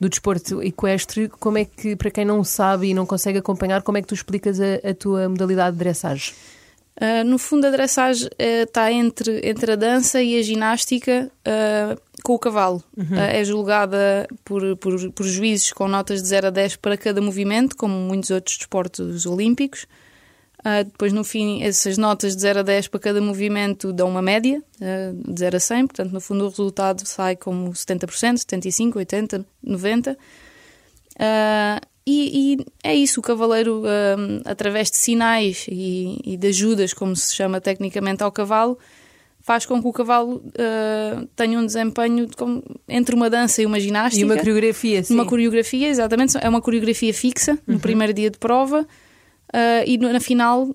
do 0.00 0.08
desporto 0.08 0.60
equestre, 0.60 1.28
como 1.28 1.58
é 1.58 1.64
que, 1.64 1.94
para 1.94 2.10
quem 2.10 2.24
não 2.24 2.42
sabe 2.42 2.88
e 2.88 2.94
não 2.94 3.06
consegue 3.06 3.38
acompanhar, 3.38 3.82
como 3.82 3.96
é 3.96 4.02
que 4.02 4.08
tu 4.08 4.14
explicas 4.14 4.60
a, 4.60 4.90
a 4.90 4.94
tua 4.94 5.28
modalidade 5.28 5.76
de 5.76 5.78
dressage? 5.78 6.34
Uh, 7.00 7.24
no 7.24 7.38
fundo, 7.38 7.66
a 7.66 7.70
dressage 7.70 8.28
está 8.38 8.86
uh, 8.86 8.92
entre, 8.92 9.40
entre 9.48 9.72
a 9.72 9.76
dança 9.76 10.22
e 10.22 10.38
a 10.38 10.42
ginástica 10.42 11.30
uh, 11.46 12.00
com 12.24 12.34
o 12.34 12.38
cavalo. 12.38 12.82
Uhum. 12.96 13.16
é 13.16 13.44
julgada 13.44 14.26
por, 14.44 14.76
por, 14.78 15.12
por, 15.12 15.26
juízes 15.26 15.70
com 15.72 15.86
notas 15.86 16.22
de 16.22 16.28
0 16.28 16.46
a 16.46 16.50
10 16.50 16.76
para 16.76 16.96
cada 16.96 17.20
movimento, 17.20 17.76
como 17.76 17.94
muitos 17.94 18.30
outros 18.30 18.56
desportos 18.56 19.26
olímpicos. 19.26 19.86
depois, 20.86 21.12
no 21.12 21.22
fim, 21.22 21.62
essas 21.62 21.98
notas 21.98 22.34
de 22.34 22.40
0 22.40 22.60
a 22.60 22.62
10 22.62 22.88
para 22.88 22.98
cada 22.98 23.20
movimento 23.20 23.92
dão 23.92 24.08
uma 24.08 24.22
média 24.22 24.62
de 25.28 25.38
0 25.38 25.56
a 25.56 25.60
100. 25.60 25.86
Portanto, 25.86 26.12
no 26.12 26.20
fundo, 26.20 26.46
o 26.46 26.48
resultado 26.48 27.06
sai 27.06 27.36
como 27.36 27.70
70%, 27.70 28.38
75%, 28.38 28.94
80%, 28.94 29.44
90%. 29.62 30.16
E, 32.06 32.56
e, 32.56 32.66
é 32.82 32.94
isso, 32.94 33.20
o 33.20 33.22
cavaleiro, 33.22 33.82
através 34.46 34.90
de 34.90 34.96
sinais 34.96 35.66
e, 35.68 36.18
e, 36.24 36.36
de 36.38 36.48
ajudas, 36.48 36.94
como 36.94 37.14
se 37.14 37.34
chama 37.34 37.60
tecnicamente 37.60 38.22
ao 38.22 38.32
cavalo, 38.32 38.78
faz 39.44 39.66
com 39.66 39.80
que 39.80 39.86
o 39.86 39.92
cavalo 39.92 40.36
uh, 40.36 41.26
tenha 41.36 41.58
um 41.58 41.66
desempenho 41.66 42.26
de, 42.26 42.34
como, 42.34 42.62
entre 42.88 43.14
uma 43.14 43.28
dança 43.28 43.60
e 43.60 43.66
uma 43.66 43.78
ginástica. 43.78 44.22
E 44.22 44.24
uma 44.24 44.38
coreografia, 44.38 45.04
sim. 45.04 45.12
Uma 45.12 45.26
coreografia, 45.26 45.86
exatamente. 45.86 46.38
É 46.40 46.48
uma 46.48 46.62
coreografia 46.62 47.12
fixa 47.12 47.58
no 47.66 47.74
uhum. 47.74 47.80
primeiro 47.80 48.14
dia 48.14 48.30
de 48.30 48.38
prova 48.38 48.80
uh, 48.80 48.86
e 49.86 49.98
na 49.98 50.18
final 50.18 50.62
uh, 50.64 50.74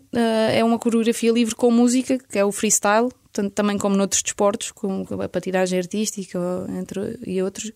é 0.53 0.63
uma 0.63 0.77
coreografia 0.77 1.31
livre 1.31 1.55
com 1.55 1.71
música, 1.71 2.19
que 2.31 2.37
é 2.37 2.45
o 2.45 2.51
freestyle, 2.51 3.09
tanto, 3.33 3.49
também 3.49 3.75
como 3.75 3.97
noutros 3.97 4.21
desportos, 4.21 4.71
como 4.71 5.03
a 5.19 5.27
patinagem 5.27 5.79
artística 5.79 6.39
entre, 6.79 7.17
e 7.25 7.41
outros. 7.41 7.71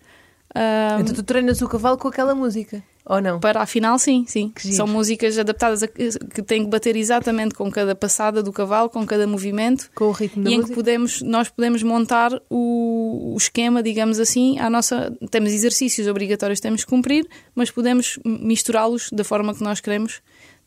Então 1.01 1.15
tu 1.15 1.23
treinas 1.23 1.61
o 1.61 1.67
cavalo 1.67 1.97
com 1.97 2.07
aquela 2.07 2.35
música? 2.35 2.83
Ou 3.05 3.21
não? 3.21 3.39
Para 3.39 3.61
a 3.61 3.65
final, 3.65 3.99
sim, 3.99 4.23
sim. 4.27 4.53
São 4.57 4.87
músicas 4.87 5.37
adaptadas 5.37 5.83
a, 5.83 5.87
que 5.87 6.41
têm 6.41 6.63
que 6.63 6.69
bater 6.69 6.95
exatamente 6.95 7.53
com 7.53 7.69
cada 7.69 7.93
passada 7.93 8.41
do 8.41 8.51
cavalo, 8.53 8.89
com 8.89 9.05
cada 9.05 9.27
movimento. 9.27 9.91
Com 9.93 10.05
o 10.05 10.11
ritmo 10.11 10.43
da 10.43 10.49
e 10.49 10.53
música. 10.55 10.65
em 10.65 10.69
que 10.69 10.75
podemos, 10.75 11.21
nós 11.21 11.49
podemos 11.49 11.83
montar 11.83 12.31
o, 12.49 13.33
o 13.33 13.37
esquema, 13.37 13.83
digamos 13.83 14.19
assim, 14.19 14.57
à 14.59 14.69
nossa. 14.69 15.13
Temos 15.29 15.51
exercícios 15.51 16.07
obrigatórios 16.07 16.59
que 16.59 16.63
temos 16.63 16.85
que 16.85 16.89
cumprir, 16.89 17.27
mas 17.53 17.69
podemos 17.69 18.17
misturá-los 18.23 19.09
da 19.11 19.23
forma 19.25 19.53
que 19.53 19.63
nós 19.63 19.81
queremos, 19.81 20.21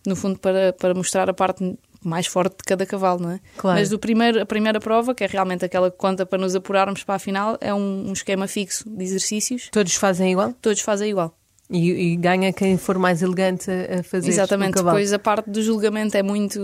no 0.07 0.15
fundo, 0.15 0.39
para, 0.39 0.75
para 0.75 0.93
mostrar 0.93 1.31
a 1.31 1.35
parte 1.35 1.79
mais 2.05 2.27
forte 2.27 2.57
de 2.59 2.65
cada 2.65 2.87
cavalo, 2.87 3.21
não 3.21 3.31
é? 3.31 3.41
Claro. 3.57 3.79
Mas 3.79 3.89
do 3.89 3.99
primeiro, 3.99 4.41
a 4.41 4.47
primeira 4.47 4.81
prova, 4.81 5.15
que 5.15 5.25
é 5.25 5.27
realmente 5.27 5.65
aquela 5.65 5.91
que 5.91 5.97
conta 5.97 6.25
para 6.25 6.39
nos 6.39 6.55
apurarmos 6.55 7.03
para 7.05 7.17
a 7.17 7.19
final, 7.19 7.59
é 7.61 7.73
um, 7.73 8.09
um 8.09 8.13
esquema 8.13 8.47
fixo 8.47 8.89
de 8.89 9.05
exercícios. 9.05 9.69
Todos 9.71 9.95
fazem 9.95 10.33
igual? 10.33 10.55
Todos 10.61 10.81
fazem 10.81 11.11
igual. 11.11 11.35
E, 11.69 12.13
e 12.13 12.17
ganha 12.17 12.53
quem 12.53 12.79
for 12.79 12.97
mais 12.97 13.23
elegante 13.23 13.69
a 13.71 14.03
fazer 14.05 14.29
Exatamente, 14.29 14.79
o 14.79 14.85
depois 14.85 15.13
a 15.13 15.19
parte 15.19 15.51
do 15.51 15.61
julgamento 15.61 16.17
é 16.17 16.23
muito. 16.23 16.61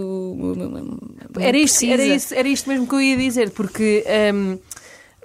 Era 1.40 1.58
isto, 1.58 1.80
precisa. 1.80 1.92
era, 1.92 2.04
isto, 2.04 2.34
era 2.34 2.48
isto 2.48 2.68
mesmo 2.68 2.86
que 2.86 2.94
eu 2.94 3.00
ia 3.00 3.16
dizer, 3.16 3.50
porque, 3.50 4.04
hum, 4.32 4.58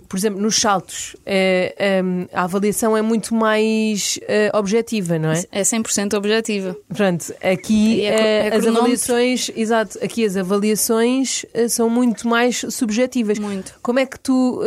por 0.08 0.18
exemplo, 0.18 0.42
nos 0.42 0.56
saltos, 0.60 1.16
eh, 1.26 2.02
hum, 2.04 2.28
a 2.32 2.44
avaliação 2.44 2.96
é 2.96 3.02
muito 3.02 3.36
mais 3.36 4.20
eh, 4.28 4.50
objetiva, 4.54 5.20
não 5.20 5.32
é? 5.32 5.44
É 5.52 5.62
100% 5.62 6.14
objetiva. 6.16 6.76
Pronto, 6.96 7.34
aqui 7.42 8.06
É 8.06 8.08
eh, 8.08 8.48
é 8.48 8.56
as 8.56 8.66
avaliações, 8.66 9.52
exato, 9.56 10.00
aqui 10.04 10.26
as 10.26 10.38
avaliações 10.38 11.46
são 11.70 11.90
muito 11.90 12.28
mais 12.28 12.64
subjetivas. 12.70 13.38
Muito. 13.40 13.76
Como 13.82 14.00
é 14.00 14.06
que 14.06 14.20
tu 14.20 14.62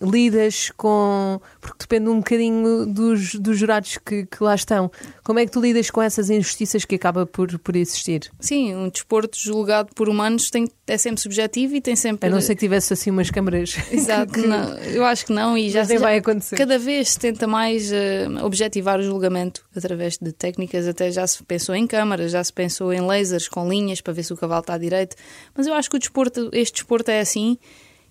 lidas 0.00 0.70
com. 0.76 1.40
Porque 1.60 1.78
depende 1.80 2.08
um 2.08 2.18
bocadinho 2.18 2.86
dos, 2.86 3.34
dos 3.34 3.58
jurados 3.58 3.98
que, 3.98 4.26
que 4.26 4.42
lá 4.42 4.54
estão. 4.54 4.90
Como 5.24 5.38
é 5.38 5.44
que 5.46 5.52
tu 5.52 5.60
lidas 5.60 5.90
com 5.90 6.00
essas 6.02 6.30
injustiças 6.30 6.84
que 6.84 6.94
acaba 6.94 7.26
por, 7.26 7.58
por 7.58 7.76
existir? 7.76 8.30
Sim, 8.40 8.74
um 8.74 8.88
desporto 8.88 9.38
julgado 9.38 9.90
por 9.94 10.08
humanos 10.08 10.50
tem, 10.50 10.68
é 10.86 10.96
sempre 10.96 11.20
subjetivo 11.20 11.74
e 11.76 11.80
tem 11.80 11.96
sempre. 11.96 12.28
A 12.28 12.32
não 12.32 12.40
ser 12.40 12.54
que 12.54 12.60
tivesse 12.60 12.92
assim 12.92 13.10
umas 13.10 13.30
câmaras. 13.30 13.76
Exato, 13.90 14.32
que- 14.32 14.46
não, 14.46 14.76
eu 14.78 15.04
acho 15.04 15.26
que 15.26 15.32
não. 15.32 15.56
E 15.56 15.70
já, 15.70 15.84
já- 15.84 15.98
vai 15.98 16.18
acontecer. 16.18 16.56
Cada 16.56 16.78
vez 16.78 17.10
se 17.10 17.18
tenta 17.18 17.46
mais 17.46 17.92
eh, 17.92 18.26
objetivar 18.42 18.98
o 19.00 19.02
julgamento 19.02 19.64
através 19.76 20.16
de 20.18 20.32
técnicas, 20.32 20.86
até 20.86 21.10
já 21.10 21.26
se 21.26 21.42
pensou 21.44 21.74
em 21.74 21.86
câmaras, 21.86 22.32
já 22.32 22.42
se 22.42 22.52
pensou 22.52 22.92
em 22.92 23.00
lasers 23.00 23.48
com 23.48 23.68
linhas 23.68 24.00
para 24.00 24.12
ver 24.12 24.22
se 24.22 24.32
o 24.32 24.36
cavalo 24.36 24.60
está 24.60 24.78
direito. 24.78 25.16
Mas 25.56 25.66
eu 25.66 25.74
acho 25.74 25.90
que 25.90 25.96
o 25.96 25.98
desporto, 25.98 26.50
este 26.52 26.74
desporto 26.74 27.10
é 27.10 27.20
assim 27.20 27.58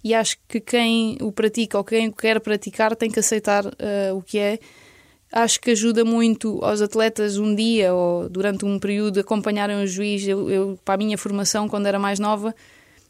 e 0.03 0.13
acho 0.13 0.37
que 0.47 0.59
quem 0.59 1.17
o 1.21 1.31
pratica 1.31 1.77
ou 1.77 1.83
quem 1.83 2.11
quer 2.11 2.39
praticar 2.39 2.95
tem 2.95 3.09
que 3.09 3.19
aceitar 3.19 3.65
eh, 3.79 4.11
o 4.13 4.21
que 4.21 4.39
é. 4.39 4.59
Acho 5.31 5.59
que 5.59 5.71
ajuda 5.71 6.05
muito 6.05 6.63
aos 6.63 6.81
atletas 6.81 7.37
um 7.37 7.53
dia 7.53 7.93
ou 7.93 8.29
durante 8.29 8.63
um 8.63 8.79
período 8.79 9.19
acompanharem 9.19 9.83
o 9.83 9.87
juiz. 9.87 10.25
Eu, 10.25 10.49
eu, 10.49 10.79
para 10.85 10.95
a 10.95 10.97
minha 10.97 11.17
formação, 11.17 11.67
quando 11.67 11.87
era 11.87 11.99
mais 11.99 12.19
nova, 12.19 12.55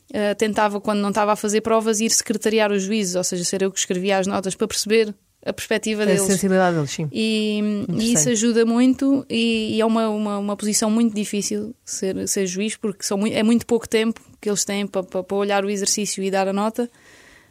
Uh, 0.10 0.34
tentava, 0.38 0.80
quando 0.80 1.00
não 1.00 1.10
estava 1.10 1.34
a 1.34 1.36
fazer 1.36 1.60
provas, 1.60 2.00
ir 2.00 2.10
secretariar 2.12 2.72
os 2.72 2.84
juízes, 2.84 3.16
ou 3.16 3.24
seja, 3.26 3.44
ser 3.44 3.62
eu 3.62 3.70
que 3.70 3.78
escrevia 3.78 4.18
as 4.18 4.26
notas 4.26 4.56
para 4.56 4.66
perceber 4.66 5.14
a 5.48 5.54
perspectiva 5.54 6.04
A 6.04 6.06
deles. 6.06 6.22
sensibilidade 6.24 6.76
deles, 6.76 6.92
sim. 6.92 7.08
E, 7.12 7.60
e 7.98 8.14
isso 8.14 8.30
ajuda 8.30 8.66
muito 8.66 9.26
e, 9.30 9.76
e 9.76 9.82
é 9.82 9.86
uma, 9.86 10.10
uma, 10.10 10.38
uma 10.40 10.58
posição 10.58 10.90
muito 10.92 11.16
difícil 11.16 11.74
ser, 11.86 12.28
ser 12.28 12.46
juiz, 12.48 12.76
porque 12.76 13.04
são 13.04 13.26
é 13.26 13.42
muito 13.44 13.66
pouco 13.66 13.88
tempo 13.88 14.20
que 14.42 14.50
eles 14.50 14.64
têm 14.66 14.86
para, 14.86 15.04
para, 15.04 15.24
para 15.24 15.38
olhar 15.38 15.64
o 15.66 15.70
exercício 15.70 16.24
e 16.24 16.30
dar 16.30 16.48
a 16.48 16.54
nota. 16.54 16.90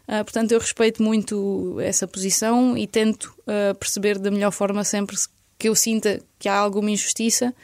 Ah, 0.09 0.23
portanto, 0.23 0.53
eu 0.53 0.59
respeito 0.61 1.03
muito 1.03 1.79
essa 1.81 2.07
posição 2.07 2.77
e 2.79 2.87
tento 2.87 3.35
ah, 3.47 3.75
perceber 3.75 4.19
da 4.19 4.31
melhor 4.31 4.53
forma 4.53 4.85
sempre 4.85 5.17
que 5.59 5.69
eu 5.69 5.75
sinta 5.75 6.21
que 6.39 6.49
há 6.49 6.55
alguma 6.57 6.91
injustiça. 6.91 7.55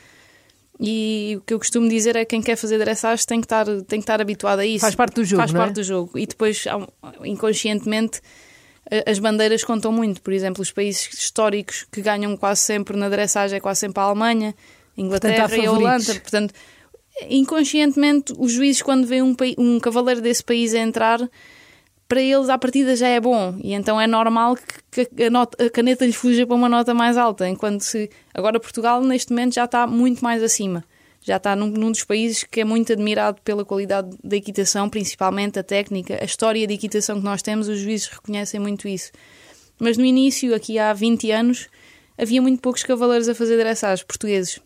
E 0.80 1.34
o 1.38 1.42
que 1.42 1.54
eu 1.54 1.58
costumo 1.58 1.88
dizer 1.88 2.16
é 2.16 2.24
que 2.24 2.30
quem 2.30 2.42
quer 2.42 2.56
fazer 2.56 2.78
dressage 2.78 3.24
tem 3.24 3.40
que 3.40 3.44
estar, 3.44 3.66
tem 3.66 4.00
que 4.00 4.04
estar 4.04 4.20
habituado 4.20 4.58
a 4.60 4.66
isso. 4.66 4.80
Faz 4.80 4.94
parte 4.96 5.14
do 5.14 5.24
jogo, 5.24 5.42
Faz 5.42 5.54
é? 5.54 5.56
parte 5.56 5.74
do 5.74 5.84
jogo. 5.84 6.18
E 6.18 6.26
depois, 6.26 6.64
inconscientemente, 7.24 8.18
a- 8.18 8.22
as 9.06 9.18
bandeiras 9.18 9.64
contam 9.64 9.92
muito. 9.92 10.20
Por 10.22 10.32
exemplo, 10.32 10.62
os 10.62 10.70
países 10.72 11.12
históricos 11.14 11.86
que 11.90 12.00
ganham 12.00 12.36
quase 12.36 12.60
sempre 12.62 12.96
na 12.96 13.08
dressage 13.08 13.54
é 13.54 13.60
quase 13.60 13.80
sempre 13.80 14.00
a 14.00 14.04
Alemanha, 14.04 14.54
a 14.96 15.00
Inglaterra 15.00 15.48
Portanto, 15.48 15.62
e 15.62 15.66
a. 15.66 15.72
Holanda. 15.72 16.14
Portanto, 16.20 16.54
inconscientemente, 17.28 18.32
os 18.38 18.52
juízes, 18.52 18.82
quando 18.82 19.06
veem 19.06 19.22
um, 19.22 19.36
um 19.58 19.80
cavaleiro 19.80 20.20
desse 20.20 20.42
país 20.42 20.74
a 20.74 20.78
entrar, 20.78 21.20
para 22.08 22.20
eles 22.20 22.48
à 22.48 22.58
partida 22.58 22.94
já 22.94 23.08
é 23.08 23.18
bom 23.18 23.56
e 23.62 23.72
então 23.72 23.98
é 23.98 24.06
normal 24.06 24.54
que 24.90 25.06
que 25.06 25.24
a, 25.24 25.30
nota- 25.30 25.64
a 25.64 25.70
caneta 25.70 26.04
lhe 26.04 26.12
fuja 26.12 26.46
para 26.46 26.54
uma 26.54 26.68
nota 26.68 26.92
mais 26.92 27.16
alta, 27.16 27.48
enquanto 27.48 27.80
se 27.80 28.10
agora 28.34 28.60
Portugal 28.60 29.02
neste 29.02 29.30
momento 29.32 29.54
já 29.54 29.64
está 29.64 29.86
muito 29.86 30.22
mais 30.22 30.42
acima. 30.42 30.84
Já 31.22 31.36
está 31.36 31.54
num, 31.54 31.68
num 31.68 31.92
dos 31.92 32.02
países 32.02 32.42
que 32.42 32.60
é 32.60 32.64
muito 32.64 32.92
admirado 32.92 33.40
pela 33.42 33.64
qualidade 33.64 34.10
da 34.22 34.36
equitação, 34.36 34.88
principalmente 34.90 35.58
a 35.58 35.62
técnica, 35.62 36.18
a 36.20 36.24
história 36.24 36.66
de 36.66 36.74
equitação 36.74 37.18
que 37.18 37.24
nós 37.24 37.40
temos, 37.40 37.68
os 37.68 37.78
juízes 37.78 38.08
reconhecem 38.08 38.58
muito 38.58 38.88
isso. 38.88 39.12
Mas 39.78 39.96
no 39.96 40.04
início, 40.04 40.54
aqui 40.54 40.78
há 40.78 40.92
20 40.92 41.30
anos, 41.30 41.68
havia 42.18 42.42
muito 42.42 42.60
poucos 42.60 42.82
cavaleiros 42.82 43.28
a 43.28 43.34
fazer 43.34 43.56
dressage 43.56 44.04
portugueses. 44.04 44.60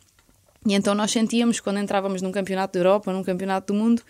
E 0.66 0.74
então 0.74 0.94
nós 0.94 1.10
sentíamos, 1.10 1.60
quando 1.60 1.78
entrávamos 1.78 2.22
num 2.22 2.32
campeonato 2.32 2.72
da 2.72 2.80
Europa, 2.80 3.12
num 3.12 3.22
campeonato 3.22 3.72
do 3.72 3.78
mundo, 3.78 4.02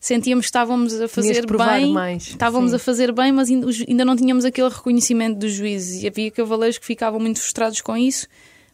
sentíamos 0.00 0.46
que 0.46 0.48
estávamos 0.48 1.00
a 1.00 1.06
fazer 1.06 1.46
bem, 1.46 1.92
mais, 1.92 2.28
estávamos 2.28 2.70
sim. 2.70 2.76
a 2.76 2.78
fazer 2.78 3.12
bem, 3.12 3.30
mas 3.30 3.48
ainda 3.50 4.04
não 4.04 4.16
tínhamos 4.16 4.44
aquele 4.44 4.68
reconhecimento 4.68 5.38
dos 5.38 5.52
juízes. 5.52 6.02
E 6.02 6.08
havia 6.08 6.30
cavaleiros 6.30 6.78
que 6.78 6.86
ficavam 6.86 7.20
muito 7.20 7.40
frustrados 7.40 7.80
com 7.80 7.96
isso, 7.96 8.26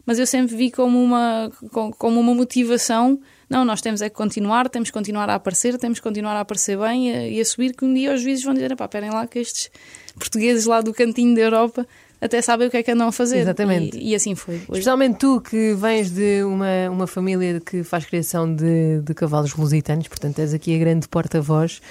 mas 0.09 0.17
eu 0.17 0.25
sempre 0.25 0.55
vi 0.55 0.71
como 0.71 0.99
uma, 0.99 1.51
com- 1.71 1.91
como 1.91 2.19
uma 2.19 2.33
motivação. 2.33 3.19
Não, 3.47 3.63
nós 3.63 3.79
temos 3.79 4.01
é 4.01 4.09
que 4.09 4.15
continuar, 4.15 4.67
temos 4.67 4.89
que 4.89 4.93
continuar 4.93 5.29
a 5.29 5.35
aparecer, 5.35 5.77
temos 5.77 5.99
que 5.99 6.03
continuar 6.03 6.35
a 6.35 6.39
aparecer 6.39 6.79
bem 6.79 7.11
e 7.11 7.13
a, 7.15 7.27
e 7.27 7.39
a 7.39 7.45
subir, 7.45 7.75
que 7.75 7.85
um 7.85 7.93
dia 7.93 8.15
os 8.15 8.21
juízes 8.23 8.43
vão 8.43 8.55
dizer, 8.55 8.75
pá, 8.75 8.85
esperem 8.85 9.11
lá 9.11 9.27
que 9.27 9.37
estes 9.37 9.69
portugueses 10.17 10.65
lá 10.65 10.81
do 10.81 10.91
cantinho 10.95 11.35
da 11.35 11.41
Europa 11.41 11.85
até 12.19 12.41
sabem 12.41 12.67
o 12.67 12.71
que 12.71 12.77
é 12.77 12.81
que 12.83 12.89
andam 12.89 13.07
a 13.07 13.11
fazer. 13.11 13.37
Exatamente. 13.37 13.97
E, 13.99 14.09
e 14.09 14.15
assim 14.15 14.33
foi. 14.33 14.55
Hoje 14.55 14.63
Especialmente 14.79 15.19
tu 15.19 15.39
que 15.41 15.75
vens 15.75 16.09
de 16.09 16.43
uma, 16.43 16.89
uma 16.89 17.05
família 17.07 17.61
que 17.63 17.83
faz 17.83 18.03
criação 18.03 18.51
de, 18.51 19.01
de 19.01 19.13
cavalos 19.13 19.53
lusitanos, 19.53 20.07
portanto 20.07 20.39
és 20.39 20.55
aqui 20.55 20.75
a 20.75 20.79
grande 20.79 21.07
porta-voz 21.07 21.81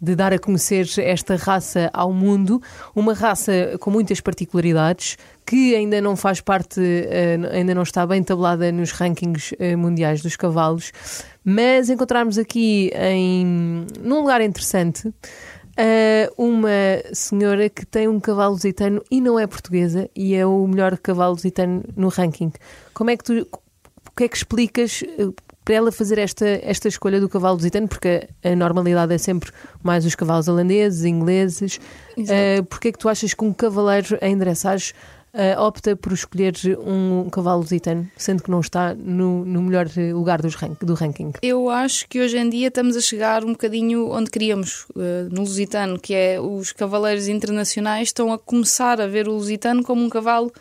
de 0.00 0.14
dar 0.14 0.32
a 0.32 0.38
conhecer 0.38 0.86
esta 0.98 1.36
raça 1.36 1.90
ao 1.92 2.12
mundo, 2.12 2.60
uma 2.94 3.14
raça 3.14 3.76
com 3.80 3.90
muitas 3.90 4.20
particularidades 4.20 5.16
que 5.44 5.74
ainda 5.74 6.00
não 6.00 6.16
faz 6.16 6.40
parte, 6.40 6.80
eh, 6.80 7.38
ainda 7.52 7.74
não 7.74 7.82
está 7.82 8.06
bem 8.06 8.22
tabulada 8.22 8.70
nos 8.72 8.90
rankings 8.90 9.54
eh, 9.58 9.76
mundiais 9.76 10.20
dos 10.20 10.36
cavalos, 10.36 10.92
mas 11.44 11.88
encontrarmos 11.88 12.36
aqui 12.36 12.90
em 12.94 13.86
num 14.02 14.20
lugar 14.20 14.40
interessante 14.40 15.12
Uh, 15.78 16.32
uma 16.42 16.70
senhora 17.12 17.68
que 17.68 17.84
tem 17.84 18.08
um 18.08 18.18
cavalo 18.18 18.54
lusitano 18.54 19.02
e 19.10 19.20
não 19.20 19.38
é 19.38 19.46
portuguesa 19.46 20.08
e 20.16 20.34
é 20.34 20.46
o 20.46 20.66
melhor 20.66 20.96
cavalo 20.96 21.34
lusitano 21.34 21.84
no 21.94 22.08
ranking. 22.08 22.50
Como 22.94 23.10
é 23.10 23.16
que 23.18 23.22
tu, 23.22 23.46
o 23.52 24.16
que 24.16 24.24
é 24.24 24.28
que 24.28 24.36
explicas 24.38 25.04
para 25.66 25.74
ela 25.74 25.90
fazer 25.90 26.16
esta, 26.16 26.46
esta 26.62 26.86
escolha 26.86 27.20
do 27.20 27.28
cavalo 27.28 27.56
lusitano? 27.56 27.88
Porque 27.88 28.28
a, 28.44 28.50
a 28.50 28.56
normalidade 28.56 29.12
é 29.12 29.18
sempre 29.18 29.50
mais 29.82 30.06
os 30.06 30.14
cavalos 30.14 30.46
holandeses, 30.46 31.04
ingleses. 31.04 31.80
Uh, 32.16 32.64
porque 32.68 32.88
é 32.88 32.92
que 32.92 32.98
tu 32.98 33.08
achas 33.08 33.34
que 33.34 33.44
um 33.44 33.52
cavaleiro 33.52 34.16
em 34.22 34.38
dressage 34.38 34.94
uh, 35.34 35.60
opta 35.60 35.96
por 35.96 36.12
escolher 36.12 36.54
um 36.78 37.28
cavalo 37.30 37.62
lusitano, 37.62 38.08
sendo 38.16 38.44
que 38.44 38.50
não 38.50 38.60
está 38.60 38.94
no, 38.94 39.44
no 39.44 39.60
melhor 39.60 39.88
lugar 40.12 40.40
rank, 40.40 40.84
do 40.84 40.94
ranking? 40.94 41.32
Eu 41.42 41.68
acho 41.68 42.08
que 42.08 42.20
hoje 42.20 42.38
em 42.38 42.48
dia 42.48 42.68
estamos 42.68 42.96
a 42.96 43.00
chegar 43.00 43.44
um 43.44 43.50
bocadinho 43.50 44.08
onde 44.12 44.30
queríamos, 44.30 44.86
eh, 44.96 45.26
no 45.32 45.40
Lusitano, 45.40 45.98
que 45.98 46.14
é 46.14 46.40
os 46.40 46.70
cavaleiros 46.70 47.26
internacionais 47.26 48.08
estão 48.08 48.32
a 48.32 48.38
começar 48.38 49.00
a 49.00 49.08
ver 49.08 49.26
o 49.26 49.32
Lusitano 49.32 49.82
como 49.82 50.04
um 50.04 50.08
cavalo 50.08 50.52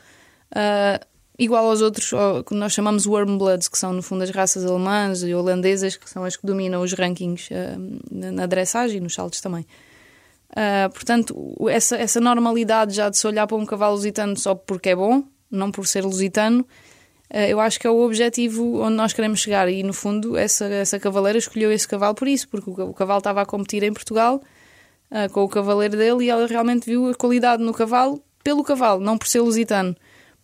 ah, 0.51 0.99
igual 1.37 1.69
aos 1.69 1.81
outros, 1.81 2.11
que 2.45 2.55
nós 2.55 2.73
chamamos 2.73 3.05
Warmbloods, 3.05 3.67
que 3.67 3.77
são 3.77 3.93
no 3.93 4.01
fundo 4.01 4.23
as 4.23 4.29
raças 4.29 4.65
alemãs 4.65 5.21
e 5.21 5.33
holandesas, 5.33 5.97
que 5.97 6.09
são 6.09 6.23
as 6.23 6.35
que 6.35 6.45
dominam 6.45 6.81
os 6.81 6.93
rankings 6.93 7.49
ah, 7.53 7.77
na, 8.11 8.45
dressagem 8.45 8.97
e 8.97 9.01
nos 9.01 9.13
saltos 9.13 9.41
também. 9.41 9.65
Ah, 10.55 10.89
portanto, 10.93 11.55
essa, 11.69 11.97
essa 11.97 12.21
normalidade 12.21 12.95
já 12.95 13.09
de 13.09 13.17
se 13.17 13.27
olhar 13.27 13.45
para 13.47 13.57
um 13.57 13.65
cavalo 13.65 13.95
lusitano 13.95 14.37
só 14.37 14.55
porque 14.55 14.89
é 14.89 14.95
bom, 14.95 15.23
não 15.51 15.71
por 15.71 15.85
ser 15.85 16.03
lusitano, 16.05 16.65
eh, 17.29 17.49
eu 17.51 17.59
acho 17.59 17.79
que 17.79 17.87
é 17.87 17.89
o 17.89 17.99
objetivo 18.01 18.81
onde 18.81 18.95
nós 18.95 19.11
queremos 19.11 19.39
chegar 19.39 19.69
e 19.69 19.83
no 19.83 19.93
fundo 19.93 20.37
essa, 20.37 20.65
essa 20.65 20.99
cavaleira 20.99 21.37
escolheu 21.37 21.71
esse 21.71 21.87
cavalo 21.87 22.15
por 22.15 22.27
isso, 22.27 22.47
porque 22.47 22.69
o, 22.69 22.89
o 22.89 22.93
cavalo 22.93 23.17
estava 23.17 23.41
a 23.41 23.45
competir 23.45 23.83
em 23.83 23.93
Portugal 23.93 24.41
com 25.31 25.43
o 25.43 25.47
cavaleiro 25.47 25.95
dele 25.95 26.25
e 26.25 26.29
ela 26.29 26.45
realmente 26.45 26.85
viu 26.87 27.09
a 27.09 27.15
qualidade 27.15 27.63
no 27.63 27.73
cavalo 27.73 28.21
pelo 28.43 28.63
cavalo, 28.63 28.99
não 28.99 29.17
por 29.17 29.27
ser 29.27 29.39
lusitano. 29.39 29.95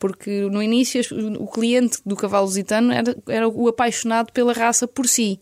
Porque 0.02 0.42
no 0.50 0.64
início 0.64 1.00
o 1.40 1.48
cliente 1.48 2.00
do 2.04 2.16
cavalo 2.16 2.48
lusitano 2.48 2.92
era, 2.92 3.16
era 3.28 3.48
o 3.48 3.68
apaixonado 3.68 4.34
pela 4.34 4.52
raça 4.52 4.88
por 4.88 5.08
si 5.08 5.40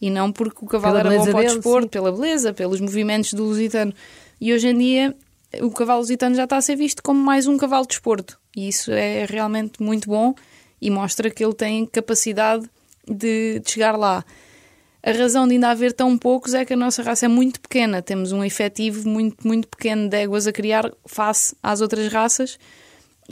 e 0.00 0.10
não 0.10 0.32
porque 0.32 0.64
o 0.64 0.66
cavalo 0.66 0.96
Pela 0.96 1.14
era 1.14 1.24
bom 1.24 1.30
para 1.30 1.38
o 1.38 1.54
desporto, 1.54 1.88
pela 1.88 2.10
beleza, 2.10 2.52
pelos 2.52 2.80
movimentos 2.80 3.32
do 3.32 3.44
lusitano. 3.44 3.94
E 4.40 4.52
hoje 4.52 4.66
em 4.66 4.76
dia 4.76 5.16
o 5.60 5.70
cavalo 5.70 6.00
lusitano 6.00 6.34
já 6.34 6.42
está 6.42 6.56
a 6.56 6.60
ser 6.60 6.74
visto 6.74 7.00
como 7.00 7.22
mais 7.22 7.46
um 7.46 7.56
cavalo 7.56 7.82
de 7.82 7.90
desporto. 7.90 8.40
E 8.56 8.66
isso 8.66 8.90
é 8.90 9.24
realmente 9.24 9.80
muito 9.80 10.08
bom 10.08 10.34
e 10.80 10.90
mostra 10.90 11.30
que 11.30 11.44
ele 11.44 11.54
tem 11.54 11.86
capacidade 11.86 12.68
de, 13.06 13.60
de 13.60 13.70
chegar 13.70 13.96
lá. 13.96 14.24
A 15.00 15.12
razão 15.12 15.46
de 15.46 15.54
ainda 15.54 15.70
haver 15.70 15.92
tão 15.92 16.18
poucos 16.18 16.54
é 16.54 16.64
que 16.64 16.72
a 16.72 16.76
nossa 16.76 17.04
raça 17.04 17.26
é 17.26 17.28
muito 17.28 17.60
pequena. 17.60 18.02
Temos 18.02 18.32
um 18.32 18.42
efetivo 18.42 19.08
muito, 19.08 19.46
muito 19.46 19.68
pequeno 19.68 20.08
de 20.08 20.16
éguas 20.16 20.48
a 20.48 20.52
criar 20.52 20.90
face 21.06 21.54
às 21.62 21.80
outras 21.80 22.12
raças 22.12 22.58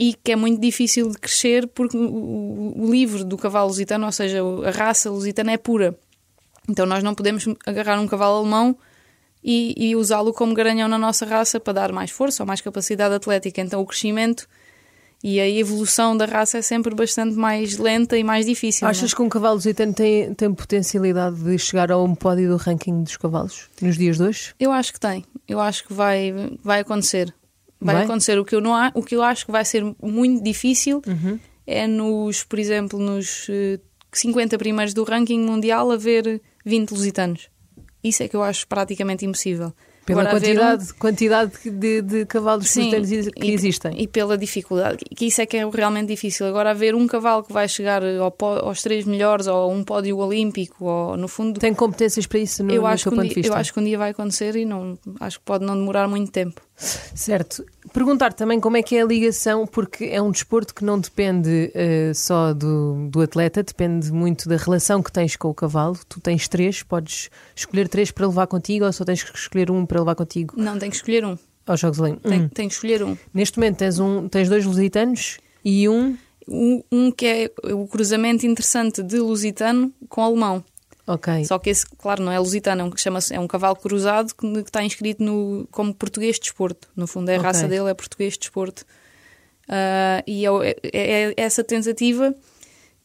e 0.01 0.15
que 0.15 0.31
é 0.31 0.35
muito 0.35 0.59
difícil 0.59 1.11
de 1.11 1.17
crescer 1.19 1.67
porque 1.67 1.95
o, 1.95 2.89
livro 2.89 3.23
do 3.23 3.37
cavalo 3.37 3.67
lusitano, 3.67 4.07
ou 4.07 4.11
seja, 4.11 4.39
a 4.65 4.71
raça 4.71 5.11
lusitana 5.11 5.51
é 5.51 5.57
pura. 5.57 5.95
Então 6.67 6.87
nós 6.87 7.03
não 7.03 7.13
podemos 7.13 7.47
agarrar 7.67 7.99
um 7.99 8.07
cavalo 8.07 8.39
alemão 8.39 8.75
e, 9.43 9.75
e 9.77 9.95
usá-lo 9.95 10.33
como 10.33 10.55
garanhão 10.55 10.87
na 10.87 10.97
nossa 10.97 11.23
raça 11.23 11.59
para 11.59 11.73
dar 11.73 11.91
mais 11.91 12.09
força 12.09 12.41
ou 12.41 12.47
mais 12.47 12.61
capacidade 12.61 13.13
atlética. 13.13 13.61
Então 13.61 13.79
o 13.79 13.85
crescimento 13.85 14.47
E 15.23 15.39
a 15.39 15.47
evolução 15.47 16.17
da 16.17 16.25
raça 16.25 16.57
é 16.57 16.63
sempre 16.63 16.95
bastante 16.95 17.35
mais 17.35 17.77
lenta 17.77 18.17
e 18.17 18.23
mais 18.23 18.47
difícil. 18.47 18.87
Achas 18.87 19.11
não 19.11 19.13
é? 19.13 19.15
que 19.17 19.21
um 19.21 19.29
cavalo 19.29 19.53
lusitano 19.53 19.93
tem, 19.93 20.33
tem 20.33 20.51
potencialidade 20.51 21.43
de 21.43 21.59
chegar 21.59 21.91
ao 21.91 22.15
pódio 22.15 22.49
do 22.49 22.57
ranking 22.57 23.03
dos 23.03 23.17
cavalos 23.17 23.69
nos 23.79 23.99
dias 23.99 24.17
de 24.17 24.23
hoje? 24.23 24.55
Eu 24.59 24.71
acho 24.71 24.93
que 24.93 24.99
tem. 24.99 25.23
Eu 25.47 25.59
acho 25.59 25.85
que 25.85 25.93
vai, 25.93 26.33
vai 26.63 26.79
acontecer. 26.79 27.31
Vai, 27.81 27.95
Vai? 27.95 28.03
acontecer. 28.05 28.37
O 28.39 28.45
que, 28.45 28.55
eu 28.55 28.61
não, 28.61 28.73
o 28.93 29.01
que 29.03 29.15
eu 29.15 29.23
acho 29.23 29.45
que 29.45 29.51
vai 29.51 29.65
ser 29.65 29.83
muito 30.01 30.43
difícil 30.43 31.01
Uhum. 31.07 31.39
é 31.65 31.87
nos, 31.87 32.43
por 32.43 32.59
exemplo, 32.59 32.99
nos 32.99 33.47
eh, 33.49 33.79
50 34.13 34.57
primeiros 34.57 34.93
do 34.93 35.03
ranking 35.03 35.39
mundial 35.39 35.89
haver 35.91 36.41
20 36.65 36.91
lusitanos. 36.91 37.49
Isso 38.03 38.23
é 38.23 38.27
que 38.27 38.35
eu 38.35 38.43
acho 38.43 38.67
praticamente 38.67 39.25
impossível. 39.25 39.73
Pela 40.03 40.21
Agora, 40.21 40.37
haver 40.37 40.57
um- 40.57 40.61
quantidade, 40.61 40.93
quantidade 40.95 41.51
de, 41.63 42.01
de 42.01 42.25
cavalos 42.25 42.67
Sim, 42.67 42.89
que 42.89 43.45
e- 43.45 43.51
existem. 43.53 44.01
E 44.01 44.07
pela 44.07 44.35
dificuldade, 44.35 44.97
que 45.15 45.25
isso 45.27 45.39
é 45.41 45.45
que 45.45 45.55
é 45.57 45.69
realmente 45.69 46.07
difícil. 46.07 46.47
Agora, 46.47 46.71
haver 46.71 46.95
um 46.95 47.05
cavalo 47.05 47.43
que 47.43 47.53
vai 47.53 47.67
chegar 47.69 48.03
ao 48.03 48.31
pó- 48.31 48.57
aos 48.57 48.81
três 48.81 49.05
melhores, 49.05 49.45
ou 49.45 49.71
um 49.71 49.83
pódio 49.83 50.17
olímpico, 50.17 50.85
ou 50.85 51.15
no 51.15 51.27
fundo, 51.27 51.59
Tem 51.59 51.71
competências 51.73 52.25
para 52.25 52.39
isso 52.39 52.63
no, 52.63 52.71
eu, 52.73 52.81
no 52.81 52.87
acho 52.87 53.11
que 53.11 53.15
um 53.19 53.21
dia, 53.21 53.33
vista? 53.35 53.53
eu 53.53 53.55
acho 53.55 53.71
que 53.71 53.79
um 53.79 53.83
dia 53.83 53.97
vai 53.99 54.09
acontecer 54.09 54.55
e 54.55 54.65
não, 54.65 54.97
acho 55.19 55.37
que 55.37 55.45
pode 55.45 55.63
não 55.63 55.75
demorar 55.77 56.07
muito 56.07 56.31
tempo. 56.31 56.59
Certo. 56.81 57.63
Perguntar 57.93 58.33
também 58.33 58.59
como 58.59 58.77
é 58.77 58.81
que 58.83 58.95
é 58.95 59.01
a 59.01 59.05
ligação, 59.05 59.67
porque 59.67 60.05
é 60.05 60.21
um 60.21 60.31
desporto 60.31 60.73
que 60.73 60.83
não 60.83 60.99
depende 60.99 61.71
eh, 61.73 62.11
só 62.15 62.53
do, 62.53 63.07
do 63.09 63.21
atleta, 63.21 63.61
depende 63.61 64.11
muito 64.11 64.47
da 64.49 64.57
relação 64.57 65.03
que 65.03 65.11
tens 65.11 65.35
com 65.35 65.49
o 65.49 65.53
cavalo. 65.53 65.97
Tu 66.09 66.19
tens 66.19 66.47
três, 66.47 66.81
podes 66.83 67.29
escolher 67.55 67.87
três 67.87 68.09
para 68.11 68.25
levar 68.27 68.47
contigo 68.47 68.85
ou 68.85 68.91
só 68.93 69.03
tens 69.05 69.23
que 69.23 69.37
escolher 69.37 69.69
um 69.69 69.85
para 69.85 69.99
levar 69.99 70.15
contigo 70.15 70.55
Não, 70.57 70.77
tem 70.79 70.89
que 70.89 70.95
escolher 70.95 71.25
um. 71.25 71.37
aos 71.67 71.79
Jogos 71.79 71.99
Olímpicos? 71.99 72.29
Tem, 72.31 72.41
Hum. 72.41 72.49
tem 72.49 72.67
que 72.67 72.73
escolher 72.73 73.03
um. 73.03 73.17
Neste 73.33 73.57
momento 73.59 73.77
tens, 73.77 73.99
um, 73.99 74.27
tens 74.27 74.49
dois 74.49 74.65
lusitanos 74.65 75.37
e 75.63 75.87
um. 75.87 76.17
Um 76.47 77.11
que 77.11 77.25
é 77.25 77.51
o 77.71 77.87
cruzamento 77.87 78.45
interessante 78.45 79.03
de 79.03 79.19
lusitano 79.19 79.93
com 80.09 80.21
alemão. 80.23 80.63
Só 81.45 81.57
que 81.59 81.69
esse, 81.69 81.85
claro, 81.85 82.23
não 82.23 82.31
é 82.31 82.39
lusitano, 82.39 82.81
é 82.81 82.83
um, 82.85 82.89
que 82.91 82.99
chama-se- 83.01 83.33
é 83.33 83.39
um 83.39 83.47
cavalo 83.47 83.75
cruzado 83.75 84.33
que, 84.35 84.51
que 84.63 84.69
está 84.69 84.83
inscrito 84.83 85.23
no, 85.23 85.67
como 85.71 85.93
português 85.93 86.35
de 86.35 86.41
desporto. 86.41 86.87
No 86.95 87.07
fundo, 87.07 87.29
é 87.29 87.35
a 87.35 87.39
Ok. 87.39 87.45
raça 87.45 87.67
dele, 87.67 87.89
é 87.89 87.93
português 87.93 88.33
de 88.33 88.39
desporto. 88.39 88.85
Ah, 89.67 90.23
e 90.27 90.45
é, 90.45 90.51
o- 90.51 90.63
é- 90.63 90.75
é 90.93 91.33
essa 91.37 91.63
tentativa 91.63 92.33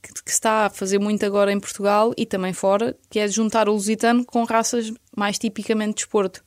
que, 0.03 0.13
que 0.25 0.31
está 0.31 0.67
a 0.67 0.71
fazer 0.71 0.99
muito 0.99 1.25
agora 1.25 1.53
em 1.53 1.61
Portugal 1.61 2.13
e 2.17 2.27
também 2.27 2.53
fora, 2.53 2.97
que 3.11 3.19
é 3.19 3.29
juntar 3.29 3.69
o 3.69 3.73
lusitano 3.73 4.25
com 4.25 4.45
raças 4.45 4.93
mais 5.17 5.39
tipicamente 5.39 5.91
de 5.91 5.95
desporto, 5.97 6.45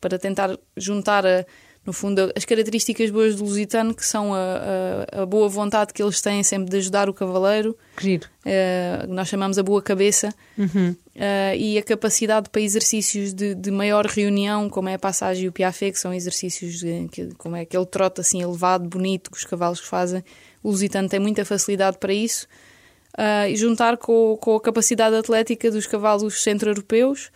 para 0.00 0.18
tentar 0.18 0.58
juntar, 0.76 1.24
a- 1.26 1.44
no 1.84 1.92
fundo, 1.92 2.32
as 2.36 2.44
características 2.44 3.10
boas 3.10 3.34
do 3.36 3.44
lusitano, 3.44 3.92
que 3.94 4.06
são 4.06 4.32
a, 4.34 4.38
a- 5.18 5.22
a 5.22 5.26
boa 5.26 5.48
vontade 5.48 5.92
que 5.92 6.00
eles 6.02 6.20
têm 6.20 6.42
sempre 6.44 6.70
de 6.70 6.76
ajudar 6.76 7.08
o 7.08 7.14
cavaleiro, 7.14 7.76
Que 7.96 8.02
giro. 8.04 8.28
eh, 8.46 9.04
nós 9.08 9.26
chamamos 9.28 9.58
a 9.58 9.62
boa 9.64 9.82
cabeça, 9.82 10.32
Uhum. 10.56 10.94
eh, 11.16 11.56
e 11.56 11.78
a 11.78 11.82
capacidade 11.82 12.48
para 12.50 12.60
exercícios 12.62 13.34
de, 13.34 13.54
de 13.56 13.70
maior 13.72 14.06
reunião, 14.06 14.68
como 14.70 14.88
é 14.88 14.94
a 14.94 14.98
passagem 14.98 15.44
e 15.44 15.48
o 15.48 15.52
piafé, 15.52 15.90
que 15.90 15.98
são 15.98 16.14
exercícios 16.14 16.78
de, 16.78 17.08
que, 17.10 17.34
como 17.36 17.56
é 17.56 17.62
aquele 17.62 17.86
trote 17.86 18.20
assim 18.20 18.40
elevado, 18.42 18.88
bonito, 18.88 19.30
que 19.30 19.36
os 19.38 19.44
cavalos 19.44 19.80
fazem. 19.80 20.22
O 20.62 20.70
lusitano 20.70 21.08
tem 21.08 21.18
muita 21.18 21.44
facilidade 21.44 21.98
para 21.98 22.12
isso. 22.12 22.46
Ah, 23.18 23.48
e 23.48 23.56
juntar 23.56 23.96
com, 23.98 24.38
com 24.40 24.54
a 24.56 24.60
capacidade 24.60 25.14
atlética 25.16 25.70
dos 25.70 25.86
cavalos 25.86 26.42
centro-europeus. 26.42 27.30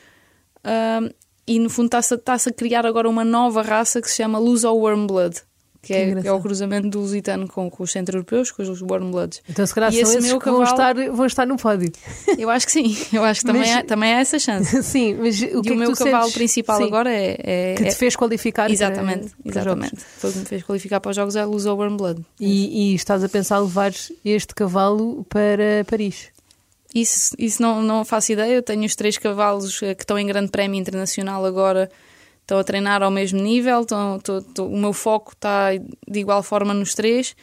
ah, 0.64 1.00
e 1.46 1.58
no 1.58 1.70
fundo 1.70 1.86
está-se 1.96 2.48
a- 2.48 2.52
criar 2.52 2.84
agora 2.86 3.08
uma 3.08 3.24
nova 3.24 3.62
raça 3.62 4.00
que 4.00 4.10
se 4.10 4.16
chama 4.16 4.38
Luso 4.38 4.68
Warmblood, 4.72 5.36
que, 5.82 5.92
Que 5.92 5.94
é, 5.94 6.20
que 6.22 6.26
é 6.26 6.32
o 6.32 6.40
cruzamento 6.40 6.88
do 6.88 6.98
lusitano 6.98 7.46
com, 7.46 7.70
com 7.70 7.84
os 7.84 7.92
centro-europeus, 7.92 8.50
com 8.50 8.60
os 8.60 8.82
Warmbloods. 8.82 9.40
Então, 9.48 9.64
se 9.64 9.72
calhar 9.72 9.92
são 9.92 10.00
esse 10.02 10.16
esses 10.18 10.28
meu 10.28 10.40
que 10.40 10.50
vão 10.50 10.64
cavalo- 10.64 10.90
estar, 11.00 11.12
vão 11.14 11.26
estar 11.26 11.46
no 11.46 11.56
pódio. 11.56 11.92
Eu 12.36 12.50
acho 12.50 12.66
que 12.66 12.72
sim, 12.72 12.96
eu 13.12 13.22
acho 13.22 13.40
que 13.42 13.46
também, 13.46 13.62
Mas- 13.62 13.70
há, 13.76 13.82
também 13.84 14.12
há 14.12 14.18
essa 14.18 14.36
chance. 14.38 14.82
Sim, 14.82 15.14
mas 15.20 15.40
o 15.40 15.44
e 15.44 15.48
que 15.48 15.56
o 15.56 15.60
é 15.60 15.62
que 15.62 15.74
meu 15.76 15.92
cavalo 15.92 16.22
sentes? 16.24 16.34
principal 16.34 16.78
Sim, 16.78 16.84
agora 16.84 17.12
é. 17.12 17.36
é- 17.38 17.74
Que 17.76 17.84
é- 17.84 17.88
te 17.90 17.94
fez 17.94 18.16
qualificar 18.16 18.68
Exatamente, 18.68 19.28
para, 19.28 19.36
para 19.44 19.50
exatamente. 19.62 19.90
jogos. 19.90 20.04
Foi 20.18 20.30
o 20.30 20.32
que 20.32 20.38
me 20.40 20.44
fez 20.46 20.62
qualificar 20.64 21.00
para 21.00 21.10
os 21.10 21.16
jogos 21.16 21.36
é 21.36 21.40
a 21.42 21.46
Luz 21.46 21.66
Warm 21.66 21.96
Blood. 21.96 22.20
E, 22.40 22.90
e 22.90 22.94
estás 22.96 23.22
a 23.22 23.28
pensar 23.28 23.60
levar 23.60 23.92
este 24.24 24.54
cavalo 24.56 25.24
para 25.28 25.84
Paris. 25.88 26.30
Isso, 27.00 27.34
isso 27.38 27.60
não, 27.60 27.82
não 27.82 28.04
faço 28.04 28.32
ideia. 28.32 28.54
Eu 28.54 28.62
tenho 28.62 28.84
os 28.84 28.96
três 28.96 29.18
cavalos 29.18 29.82
eh, 29.82 29.94
que 29.94 30.02
estão 30.02 30.18
em 30.18 30.26
grande 30.26 30.50
prémio 30.50 30.80
internacional 30.80 31.44
agora, 31.44 31.90
estão 32.40 32.58
a 32.58 32.64
treinar 32.64 33.02
ao 33.02 33.10
mesmo 33.10 33.40
nível. 33.40 33.80
Estão, 33.82 34.18
o 34.60 34.78
meu 34.78 34.92
foco 34.92 35.32
está 35.32 35.72
de 35.74 36.18
igual 36.18 36.42
forma 36.42 36.72
nos 36.72 36.94
três. 36.94 37.36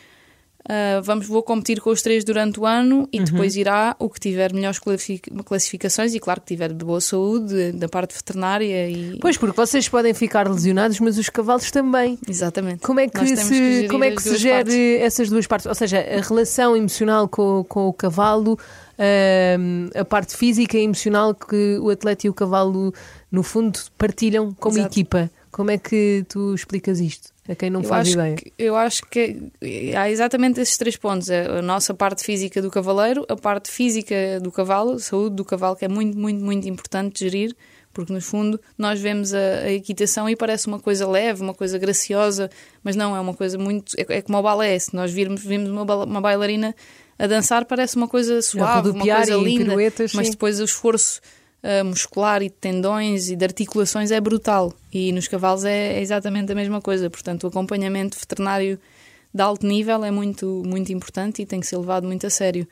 Ah, 0.67 1.01
vamos, 1.03 1.27
vou 1.27 1.43
competir 1.43 1.81
com 1.81 1.89
os 1.89 2.01
três 2.01 2.23
durante 2.23 2.57
o 2.59 2.65
ano 2.65 3.07
e 3.11 3.19
depois 3.19 3.55
irá 3.57 3.95
o 3.99 4.09
que 4.09 4.19
tiver 4.19 4.53
melhores 4.53 4.79
classific- 4.79 5.29
classificações 5.43 6.13
e, 6.13 6.19
claro, 6.21 6.39
que 6.39 6.47
tiver 6.47 6.71
de 6.71 6.85
boa 6.85 7.01
saúde, 7.01 7.73
da 7.73 7.89
parte 7.89 8.15
veterinária. 8.15 8.89
E... 8.89 9.19
Pois, 9.19 9.37
porque 9.37 9.55
vocês 9.57 9.89
podem 9.89 10.13
ficar 10.13 10.49
lesionados, 10.49 11.01
mas 11.01 11.17
os 11.17 11.27
cavalos 11.29 11.69
também. 11.69 12.17
Exatamente. 12.27 12.79
Como 12.79 12.99
é 12.99 13.09
que 13.09 13.27
se, 13.27 13.53
gerir 13.53 13.89
como 13.89 14.05
é 14.05 14.11
que 14.11 14.21
se 14.21 14.37
gere 14.37 14.63
partes. 14.63 15.01
essas 15.01 15.29
duas 15.29 15.45
partes? 15.45 15.65
Ou 15.65 15.75
seja, 15.75 15.99
a 15.99 16.21
relação 16.21 16.77
emocional 16.77 17.27
com, 17.27 17.65
com 17.67 17.87
o 17.89 17.93
cavalo, 17.93 18.57
a 19.95 20.05
parte 20.05 20.35
física 20.35 20.77
e 20.77 20.83
emocional 20.83 21.33
que 21.33 21.77
o 21.79 21.89
atleta 21.89 22.27
e 22.27 22.29
o 22.29 22.33
cavalo, 22.33 22.93
no 23.31 23.43
fundo, 23.43 23.79
partilham 23.97 24.53
como 24.53 24.77
Exato. 24.77 24.93
equipa. 24.93 25.31
Como 25.51 25.69
é 25.69 25.77
que 25.77 26.25
tu 26.27 26.55
explicas 26.55 26.99
isto 26.99 27.31
a 27.47 27.53
quem 27.53 27.69
não 27.69 27.81
eu 27.81 27.87
faz 27.87 28.09
ideia? 28.09 28.35
Que, 28.35 28.51
eu 28.57 28.75
acho 28.75 29.05
que 29.05 29.51
há 29.95 30.09
exatamente 30.09 30.59
esses 30.59 30.77
três 30.77 30.97
pontos: 30.97 31.29
a 31.29 31.61
nossa 31.61 31.93
parte 31.93 32.23
física 32.23 32.59
do 32.59 32.71
cavaleiro, 32.71 33.23
a 33.29 33.35
parte 33.35 33.69
física 33.69 34.39
do 34.41 34.51
cavalo, 34.51 34.93
a 34.93 34.99
saúde 34.99 35.35
do 35.35 35.45
cavalo, 35.45 35.75
que 35.75 35.85
é 35.85 35.87
muito, 35.87 36.17
muito, 36.17 36.43
muito 36.43 36.67
importante 36.67 37.19
gerir, 37.19 37.55
porque 37.93 38.11
no 38.11 38.19
fundo 38.19 38.59
nós 38.75 38.99
vemos 38.99 39.31
a, 39.31 39.59
a 39.65 39.71
equitação 39.71 40.27
e 40.27 40.35
parece 40.35 40.65
uma 40.65 40.79
coisa 40.79 41.07
leve, 41.07 41.43
uma 41.43 41.53
coisa 41.53 41.77
graciosa, 41.77 42.49
mas 42.83 42.95
não, 42.95 43.15
é 43.15 43.19
uma 43.19 43.35
coisa 43.35 43.55
muito. 43.55 43.93
É, 43.95 44.17
é 44.17 44.21
como 44.23 44.39
o 44.39 44.41
balé. 44.41 44.77
Se 44.79 44.95
nós 44.95 45.13
virmos, 45.13 45.43
vimos 45.43 45.69
uma, 45.69 45.83
uma 45.83 46.19
bailarina 46.19 46.73
a 47.17 47.27
dançar, 47.27 47.65
parece 47.65 47.95
uma 47.95 48.07
coisa 48.07 48.41
suave, 48.41 48.89
uma 48.89 49.05
coisa 49.05 49.35
linda, 49.35 49.75
mas 50.13 50.29
depois 50.29 50.59
o 50.59 50.63
esforço 50.63 51.21
ah, 51.63 51.81
muscular 51.81 52.43
e 52.43 52.49
de 52.49 52.55
tendões 52.55 53.29
e 53.29 53.37
de 53.37 53.45
articulações 53.45 54.11
é 54.11 54.19
brutal. 54.19 54.73
E 54.91 55.13
nos 55.13 55.29
cavalos 55.29 55.63
é, 55.63 55.93
é 55.93 56.01
exatamente 56.01 56.51
a 56.51 56.55
mesma 56.55 56.81
coisa. 56.81 57.09
Portanto, 57.09 57.45
o 57.45 57.47
acompanhamento 57.47 58.19
veterinário 58.19 58.77
de 59.33 59.41
alto 59.41 59.65
nível 59.65 60.03
é 60.03 60.11
muito, 60.11 60.61
muito 60.65 60.91
importante 60.91 61.41
e 61.41 61.45
tem 61.45 61.61
que 61.61 61.67
ser 61.67 61.77
levado 61.77 62.05
muito 62.05 62.27
a 62.27 62.29
sério. 62.29 62.67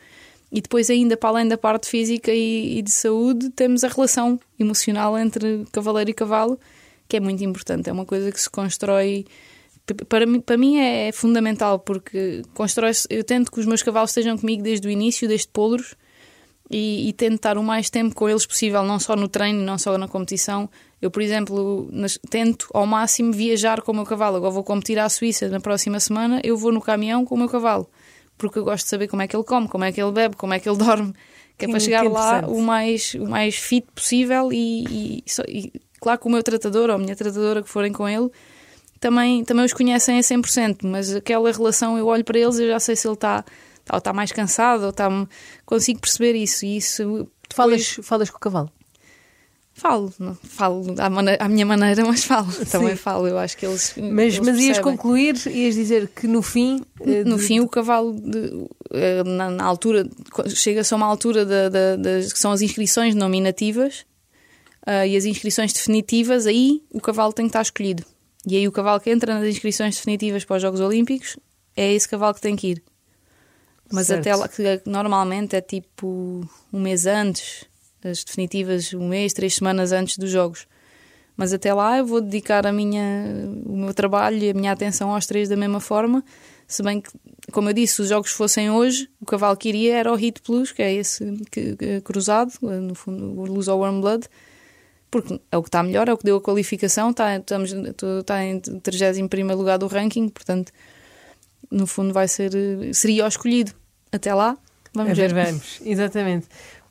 E 0.51 0.59
depois, 0.59 0.89
ainda 0.89 1.15
para 1.15 1.29
além 1.29 1.47
da 1.47 1.57
parte 1.57 1.87
física 1.87 2.33
e, 2.33 2.79
e 2.79 2.81
de 2.81 2.91
saúde, 2.91 3.49
temos 3.51 3.85
a 3.85 3.87
relação 3.87 4.37
emocional 4.59 5.17
entre 5.17 5.65
cavaleiro 5.71 6.11
e 6.11 6.13
cavalo, 6.13 6.59
que 7.07 7.15
é 7.15 7.21
muito 7.21 7.41
importante. 7.45 7.89
É 7.89 7.93
uma 7.93 8.05
coisa 8.05 8.29
que 8.29 8.41
se 8.41 8.49
constrói. 8.49 9.25
Para 10.07 10.25
mim, 10.25 10.39
para 10.39 10.57
mim 10.57 10.77
é 10.77 11.11
fundamental 11.11 11.79
porque 11.79 12.43
constrói 12.53 12.91
eu 13.09 13.23
tento 13.23 13.51
que 13.51 13.59
os 13.59 13.65
meus 13.65 13.81
cavalos 13.83 14.11
estejam 14.11 14.37
comigo 14.37 14.61
desde 14.63 14.87
o 14.87 14.91
início, 14.91 15.27
desde 15.27 15.47
polos, 15.47 15.95
e, 16.69 17.09
e 17.09 17.13
tento 17.13 17.35
estar 17.35 17.57
o 17.57 17.63
mais 17.63 17.89
tempo 17.89 18.15
com 18.15 18.29
eles 18.29 18.45
possível, 18.45 18.83
não 18.83 18.97
só 18.99 19.15
no 19.15 19.27
treino, 19.27 19.61
não 19.61 19.77
só 19.77 19.97
na 19.97 20.07
competição. 20.07 20.69
Eu, 21.01 21.11
por 21.11 21.21
exemplo, 21.21 21.89
nas- 21.91 22.17
tento 22.29 22.67
ao 22.73 22.85
máximo 22.85 23.33
viajar 23.33 23.81
com 23.81 23.91
o 23.91 23.95
meu 23.95 24.05
cavalo. 24.05 24.37
Agora 24.37 24.51
vou 24.53 24.63
competir 24.63 24.97
à 24.99 25.09
Suíça 25.09 25.49
na 25.49 25.59
próxima 25.59 25.99
semana, 25.99 26.39
eu 26.43 26.55
vou 26.55 26.71
no 26.71 26.79
caminhão 26.79 27.25
com 27.25 27.35
o 27.35 27.37
meu 27.37 27.49
cavalo, 27.49 27.89
porque 28.37 28.57
eu 28.59 28.63
gosto 28.63 28.85
de 28.85 28.89
saber 28.89 29.07
como 29.09 29.21
é 29.21 29.27
que 29.27 29.35
ele 29.35 29.43
come, 29.43 29.67
como 29.67 29.83
é 29.83 29.91
que 29.91 30.01
ele 30.01 30.11
bebe, 30.13 30.35
como 30.37 30.53
é 30.53 30.59
que 30.59 30.69
ele 30.69 30.77
dorme, 30.79 31.11
que 31.57 31.65
é 31.65 31.67
para 31.67 31.79
chegar 31.81 32.03
lá 32.13 32.39
o 32.53 32.61
mais, 32.61 33.13
o 33.15 33.27
mais 33.27 33.55
fit 33.55 33.85
possível 33.93 34.53
e, 34.53 35.23
e 35.25 35.29
só- 35.29 35.43
e 35.49 35.73
claro 35.99 36.19
que 36.19 36.27
o 36.27 36.31
meu 36.31 36.41
tratador 36.43 36.89
ou 36.89 36.95
a 36.95 36.97
minha 36.99 37.15
tratadora 37.15 37.61
que 37.61 37.69
forem 37.69 37.91
com 37.91 38.07
ele 38.07 38.29
também, 39.01 39.43
também 39.43 39.65
os 39.65 39.73
conhecem 39.73 40.17
a 40.17 40.21
100%, 40.21 40.77
mas 40.83 41.13
aquela 41.13 41.51
relação 41.51 41.97
eu 41.97 42.05
olho 42.07 42.23
para 42.23 42.39
eles 42.39 42.57
e 42.57 42.63
eu 42.63 42.69
já 42.69 42.79
sei 42.79 42.95
se 42.95 43.05
ele 43.07 43.15
está 43.15 43.43
ou 43.91 43.97
está 43.97 44.13
mais 44.13 44.31
cansado 44.31 44.83
ou 44.83 44.89
está 44.91 45.09
consigo 45.65 45.99
perceber 45.99 46.33
isso 46.35 46.63
e 46.65 46.77
isso 46.77 47.27
Tu 47.49 47.55
falas, 47.55 47.99
falas 48.03 48.29
com 48.29 48.37
o 48.37 48.39
cavalo? 48.39 48.71
falo 49.73 50.13
não- 50.19 50.35
falo 50.35 50.93
à, 50.99 51.09
mane- 51.09 51.37
à 51.39 51.47
minha 51.49 51.65
maneira 51.65 52.03
mas 52.05 52.23
falo 52.23 52.47
também 52.69 52.95
falo 52.95 53.27
eu 53.27 53.37
acho 53.39 53.57
que 53.57 53.65
eles 53.65 53.93
Mas, 53.97 54.35
eles 54.35 54.39
mas 54.39 54.59
ias 54.59 54.79
concluir, 54.79 55.35
ias 55.47 55.75
dizer 55.75 56.07
que 56.09 56.27
no 56.27 56.41
fim. 56.41 56.81
eh, 57.01 57.23
no 57.23 57.37
de- 57.37 57.43
fim 57.43 57.59
o 57.61 57.67
cavalo 57.67 58.13
de- 58.13 58.67
eh, 58.91 59.23
na, 59.23 59.49
na 59.49 59.63
altura 59.63 60.07
chega-se 60.49 60.93
a 60.93 60.97
uma 60.97 61.05
altura 61.07 61.45
da- 61.45 61.69
da- 61.69 61.95
das 61.95 62.31
que 62.31 62.37
são 62.39 62.51
as 62.51 62.61
inscrições 62.61 63.15
nominativas 63.15 64.05
ah, 64.85 65.07
e 65.07 65.15
as 65.17 65.25
inscrições 65.25 65.73
definitivas 65.73 66.45
aí 66.45 66.83
o 66.91 66.99
cavalo 67.01 67.33
tem 67.33 67.45
que 67.45 67.49
estar 67.49 67.61
escolhido 67.63 68.03
e 68.47 68.57
aí 68.57 68.67
o 68.67 68.71
cavalo 68.71 68.99
que 68.99 69.09
entra 69.09 69.39
nas 69.39 69.47
inscrições 69.47 69.95
definitivas 69.95 70.43
para 70.45 70.55
os 70.55 70.61
Jogos 70.61 70.79
Olímpicos 70.79 71.37
é 71.75 71.91
esse 71.93 72.07
cavalo 72.07 72.33
que 72.33 72.41
tem 72.41 72.55
que 72.55 72.67
ir. 72.71 72.83
Mas 73.91 74.07
Certo. 74.07 74.21
até 74.21 74.35
lá 74.35 74.47
que 74.47 74.81
normalmente 74.85 75.55
é 75.55 75.61
tipo 75.61 76.47
um 76.71 76.79
mês 76.79 77.05
antes 77.05 77.65
as 78.03 78.23
definitivas 78.23 78.93
um 78.93 79.07
mês 79.07 79.33
três 79.33 79.55
semanas 79.55 79.91
antes 79.91 80.17
dos 80.17 80.31
jogos. 80.31 80.67
Mas 81.37 81.53
até 81.53 81.73
lá 81.73 81.97
eu 81.97 82.05
vou 82.05 82.21
dedicar 82.21 82.67
a 82.67 82.71
minha, 82.71 83.03
o 83.65 83.75
meu 83.75 83.93
trabalho 83.93 84.37
e 84.37 84.49
a 84.49 84.53
minha 84.53 84.71
atenção 84.71 85.13
aos 85.13 85.25
três 85.25 85.47
da 85.49 85.55
mesma 85.55 85.79
forma, 85.79 86.23
Se 86.67 86.83
bem 86.83 87.01
que, 87.01 87.09
como 87.51 87.69
eu 87.69 87.73
disse, 87.73 87.95
se 87.95 88.01
os 88.03 88.09
jogos 88.09 88.31
fossem 88.31 88.69
hoje, 88.69 89.09
o 89.19 89.25
cavalo 89.25 89.57
que 89.57 89.69
iria 89.69 89.95
era 89.97 90.11
o 90.11 90.15
Hit 90.15 90.41
Plus, 90.41 90.71
que 90.71 90.81
é 90.81 90.93
esse 90.93 91.25
que, 91.51 91.75
que, 91.75 92.01
cruzado, 92.01 92.51
no 92.61 92.95
fundo, 92.95 93.39
o 93.39 93.45
Luz 93.45 93.67
ao 93.67 93.79
Warm 93.79 94.01
Blood, 94.01 94.25
porque 95.11 95.41
é 95.51 95.57
o 95.57 95.61
que 95.61 95.67
está 95.67 95.83
melhor, 95.83 96.07
é 96.07 96.13
o 96.13 96.17
que 96.17 96.23
deu 96.23 96.37
a 96.37 96.41
qualificação, 96.41 97.11
está, 97.11 97.35
estamos, 97.35 97.71
está 97.71 98.43
em 98.43 98.59
31 98.59 99.53
lugar 99.55 99.77
do 99.77 99.87
ranking, 99.87 100.29
portanto, 100.29 100.71
no 101.69 101.85
fundo, 101.85 102.13
vai 102.13 102.27
ser, 102.27 102.51
seria 102.93 103.25
o 103.25 103.27
escolhido. 103.27 103.73
Até 104.11 104.33
lá, 104.33 104.57
vamos 104.93 105.17
ver. 105.17 105.33
ver. 105.33 105.45
Vamos, 105.45 105.81
exatamente. 105.83 106.47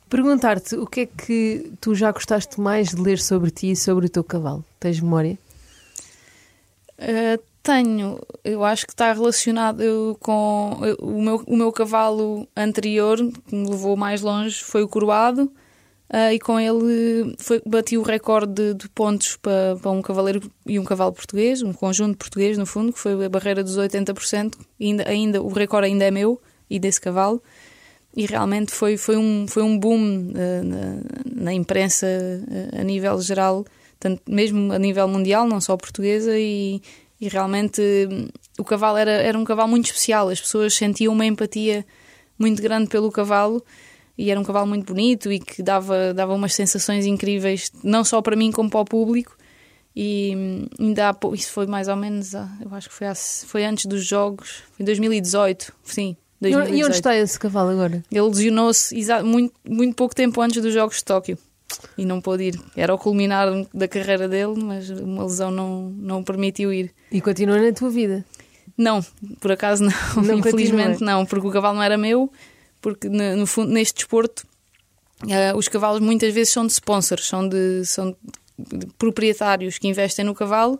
Perguntar-te 0.09 0.75
o 0.75 0.85
que 0.85 1.01
é 1.01 1.05
que 1.05 1.71
tu 1.79 1.95
já 1.95 2.11
gostaste 2.11 2.59
mais 2.59 2.89
de 2.89 3.01
ler 3.01 3.19
sobre 3.19 3.49
ti 3.49 3.71
e 3.71 3.75
sobre 3.75 4.05
o 4.05 4.09
teu 4.09 4.23
cavalo? 4.23 4.63
Tens 4.79 4.99
memória? 4.99 5.37
Uh, 6.99 7.41
tenho. 7.63 8.19
Eu 8.43 8.63
acho 8.63 8.85
que 8.85 8.93
está 8.93 9.13
relacionado 9.13 10.17
com 10.19 10.77
o 10.99 11.21
meu, 11.21 11.43
o 11.47 11.55
meu 11.55 11.71
cavalo 11.71 12.47
anterior, 12.57 13.17
que 13.17 13.55
me 13.55 13.69
levou 13.69 13.95
mais 13.95 14.21
longe, 14.21 14.63
foi 14.63 14.83
o 14.83 14.87
Coroado. 14.87 15.51
Uh, 16.13 16.33
e 16.33 16.39
com 16.39 16.59
ele 16.59 17.33
foi, 17.39 17.61
bati 17.65 17.97
o 17.97 18.01
recorde 18.01 18.51
de, 18.51 18.73
de 18.73 18.89
pontos 18.89 19.37
para, 19.37 19.77
para, 19.81 19.91
um 19.91 20.01
cavaleiro 20.01 20.41
e 20.65 20.77
um 20.77 20.83
cavalo 20.83 21.13
português, 21.13 21.61
um 21.61 21.71
conjunto 21.71 22.17
português, 22.17 22.57
no 22.57 22.65
fundo, 22.65 22.91
que 22.91 22.99
foi 22.99 23.23
a 23.23 23.29
barreira 23.29 23.63
dos 23.63 23.77
80%. 23.77 24.55
Ainda, 24.79 25.07
ainda, 25.07 25.41
o 25.41 25.47
recorde 25.47 25.87
ainda 25.87 26.03
é 26.03 26.11
meu 26.11 26.41
e 26.69 26.79
desse 26.79 26.99
cavalo. 26.99 27.41
E 28.13 28.25
realmente 28.25 28.73
foi, 28.73 28.97
foi, 28.97 29.15
um, 29.15 29.45
foi 29.47 29.63
um 29.63 29.79
boom 29.79 30.31
uh, 30.31 30.63
na, 30.65 31.43
na, 31.43 31.53
imprensa 31.53 32.05
uh, 32.05 32.81
a 32.81 32.83
nível 32.83 33.21
geral, 33.21 33.65
tanto, 33.97 34.21
mesmo 34.27 34.73
a 34.73 34.77
nível 34.77 35.07
mundial, 35.07 35.47
não 35.47 35.61
só 35.61 35.77
portuguesa, 35.77 36.37
e, 36.37 36.81
e 37.21 37.29
realmente 37.29 37.81
um, 38.11 38.27
o 38.59 38.65
cavalo 38.65 38.97
era, 38.97 39.11
era 39.11 39.39
um 39.39 39.45
cavalo 39.45 39.69
muito 39.69 39.85
especial, 39.85 40.27
as 40.27 40.41
pessoas 40.41 40.73
sentiam 40.73 41.13
uma 41.13 41.25
empatia 41.25 41.85
muito 42.37 42.61
grande 42.61 42.89
pelo 42.89 43.09
cavalo 43.09 43.63
e 44.21 44.29
era 44.29 44.39
um 44.39 44.43
cavalo 44.43 44.67
muito 44.67 44.85
bonito 44.85 45.31
e 45.31 45.39
que 45.39 45.63
dava, 45.63 46.13
dava 46.13 46.31
umas 46.35 46.53
sensações 46.53 47.07
incríveis, 47.07 47.71
não 47.83 48.03
só 48.03 48.21
para 48.21 48.35
mim 48.35 48.51
como 48.51 48.69
para 48.69 48.81
o 48.81 48.85
público. 48.85 49.35
E 49.95 50.33
hum, 50.35 50.67
ainda 50.79 51.09
há, 51.09 51.15
isso 51.33 51.51
foi 51.51 51.65
mais 51.65 51.87
ou 51.87 51.95
menos, 51.95 52.33
eu 52.33 52.71
acho 52.71 52.87
que 52.87 52.93
foi, 52.93 53.07
foi 53.47 53.65
antes 53.65 53.87
dos 53.87 54.05
Jogos, 54.05 54.63
foi 54.73 54.83
em 54.83 54.85
2018, 54.85 55.73
sim, 55.83 56.15
2018. 56.39 56.79
E 56.79 56.85
onde 56.85 56.95
está 56.95 57.17
esse 57.17 57.39
cavalo 57.39 57.71
agora? 57.71 58.03
Ele 58.11 58.21
lesionou-se 58.21 58.95
muito, 59.23 59.53
muito 59.67 59.95
pouco 59.95 60.13
tempo 60.13 60.39
antes 60.39 60.61
dos 60.61 60.71
Jogos 60.71 60.97
de 60.97 61.03
Tóquio 61.03 61.37
e 61.97 62.05
não 62.05 62.21
pôde 62.21 62.43
ir. 62.43 62.61
Era 62.75 62.93
o 62.93 62.99
culminar 62.99 63.47
da 63.73 63.87
carreira 63.87 64.29
dele, 64.29 64.53
mas 64.55 64.89
uma 64.91 65.23
lesão 65.23 65.49
não, 65.49 65.89
não 65.97 66.19
o 66.19 66.23
permitiu 66.23 66.71
ir. 66.71 66.93
E 67.11 67.19
continua 67.19 67.59
na 67.59 67.73
tua 67.73 67.89
vida? 67.89 68.23
Não, 68.77 69.03
por 69.39 69.51
acaso 69.51 69.83
não. 69.83 70.23
não 70.23 70.37
Infelizmente 70.37 70.99
continua. 70.99 71.11
não, 71.11 71.25
porque 71.25 71.47
o 71.47 71.51
cavalo 71.51 71.75
não 71.75 71.83
era 71.83 71.97
meu, 71.97 72.31
porque 72.81 73.07
no, 73.07 73.37
no 73.37 73.47
fundo, 73.47 73.71
neste 73.71 73.95
desporto, 73.95 74.45
uh, 75.23 75.57
os 75.57 75.67
cavalos 75.67 76.01
muitas 76.01 76.33
vezes 76.33 76.53
são 76.53 76.65
de 76.65 76.73
sponsors, 76.73 77.27
são 77.27 77.47
de, 77.47 77.85
são 77.85 78.15
de 78.57 78.87
proprietários 78.97 79.77
que 79.77 79.87
investem 79.87 80.25
no 80.25 80.35
cavalo 80.35 80.79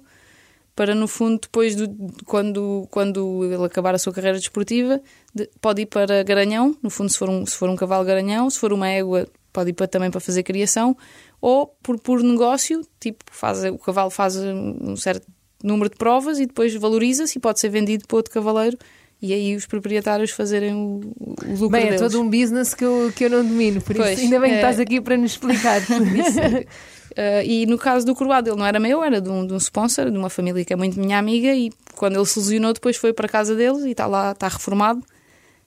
para 0.75 0.95
no 0.95 1.07
fundo 1.07 1.39
depois 1.41 1.75
do, 1.75 1.87
quando 2.25 2.87
quando 2.89 3.43
ele 3.45 3.65
acabar 3.65 3.93
a 3.93 3.99
sua 3.99 4.13
carreira 4.13 4.37
desportiva 4.37 5.01
de, 5.33 5.49
pode 5.59 5.81
ir 5.81 5.85
para 5.85 6.23
garanhão 6.23 6.75
no 6.81 6.89
fundo 6.89 7.11
se 7.11 7.17
for 7.17 7.29
um 7.29 7.45
se 7.45 7.55
for 7.55 7.69
um 7.69 7.75
cavalo 7.75 8.05
garanhão 8.05 8.49
se 8.49 8.57
for 8.57 8.71
uma 8.71 8.87
égua 8.87 9.27
pode 9.51 9.71
ir 9.71 9.73
para, 9.73 9.87
também 9.87 10.09
para 10.09 10.21
fazer 10.21 10.43
criação 10.43 10.95
ou 11.41 11.67
por 11.83 11.99
por 11.99 12.23
negócio 12.23 12.87
tipo 12.99 13.23
faz 13.29 13.63
o 13.65 13.77
cavalo 13.77 14.09
faz 14.09 14.37
um 14.37 14.95
certo 14.95 15.27
número 15.63 15.89
de 15.89 15.97
provas 15.97 16.39
e 16.39 16.45
depois 16.45 16.73
valoriza-se 16.73 17.37
e 17.37 17.41
pode 17.41 17.59
ser 17.59 17.69
vendido 17.69 18.07
para 18.07 18.17
outro 18.17 18.33
cavaleiro 18.33 18.77
e 19.21 19.33
aí 19.33 19.55
os 19.55 19.65
proprietários 19.65 20.31
fazerem 20.31 20.73
o, 20.73 20.99
o 21.19 21.51
lucro 21.51 21.69
Bem, 21.69 21.89
é 21.89 21.95
todo 21.95 22.19
um 22.19 22.29
business 22.29 22.73
que 22.73 22.83
eu, 22.83 23.13
que 23.15 23.25
eu 23.25 23.29
não 23.29 23.45
domino, 23.45 23.79
por 23.81 23.95
pois, 23.95 24.13
isso 24.13 24.23
ainda 24.23 24.39
bem 24.39 24.51
que 24.51 24.55
estás 24.55 24.79
é. 24.79 24.81
aqui 24.81 24.99
para 24.99 25.15
nos 25.15 25.31
explicar. 25.31 25.79
Uh, 25.81 26.65
e 27.45 27.65
no 27.67 27.77
caso 27.77 28.05
do 28.05 28.15
Coroado, 28.15 28.49
ele 28.49 28.57
não 28.57 28.65
era 28.65 28.79
meu, 28.79 29.03
era 29.03 29.21
de 29.21 29.29
um, 29.29 29.45
de 29.45 29.53
um 29.53 29.57
sponsor, 29.57 30.09
de 30.09 30.17
uma 30.17 30.29
família 30.29 30.65
que 30.65 30.73
é 30.73 30.75
muito 30.75 30.99
minha 30.99 31.19
amiga. 31.19 31.53
E 31.53 31.71
quando 31.95 32.15
ele 32.15 32.25
se 32.25 32.39
lesionou, 32.39 32.73
depois 32.73 32.97
foi 32.97 33.13
para 33.13 33.27
a 33.27 33.29
casa 33.29 33.55
deles 33.55 33.83
e 33.83 33.91
está 33.91 34.07
lá, 34.07 34.31
está 34.31 34.47
reformado 34.47 35.03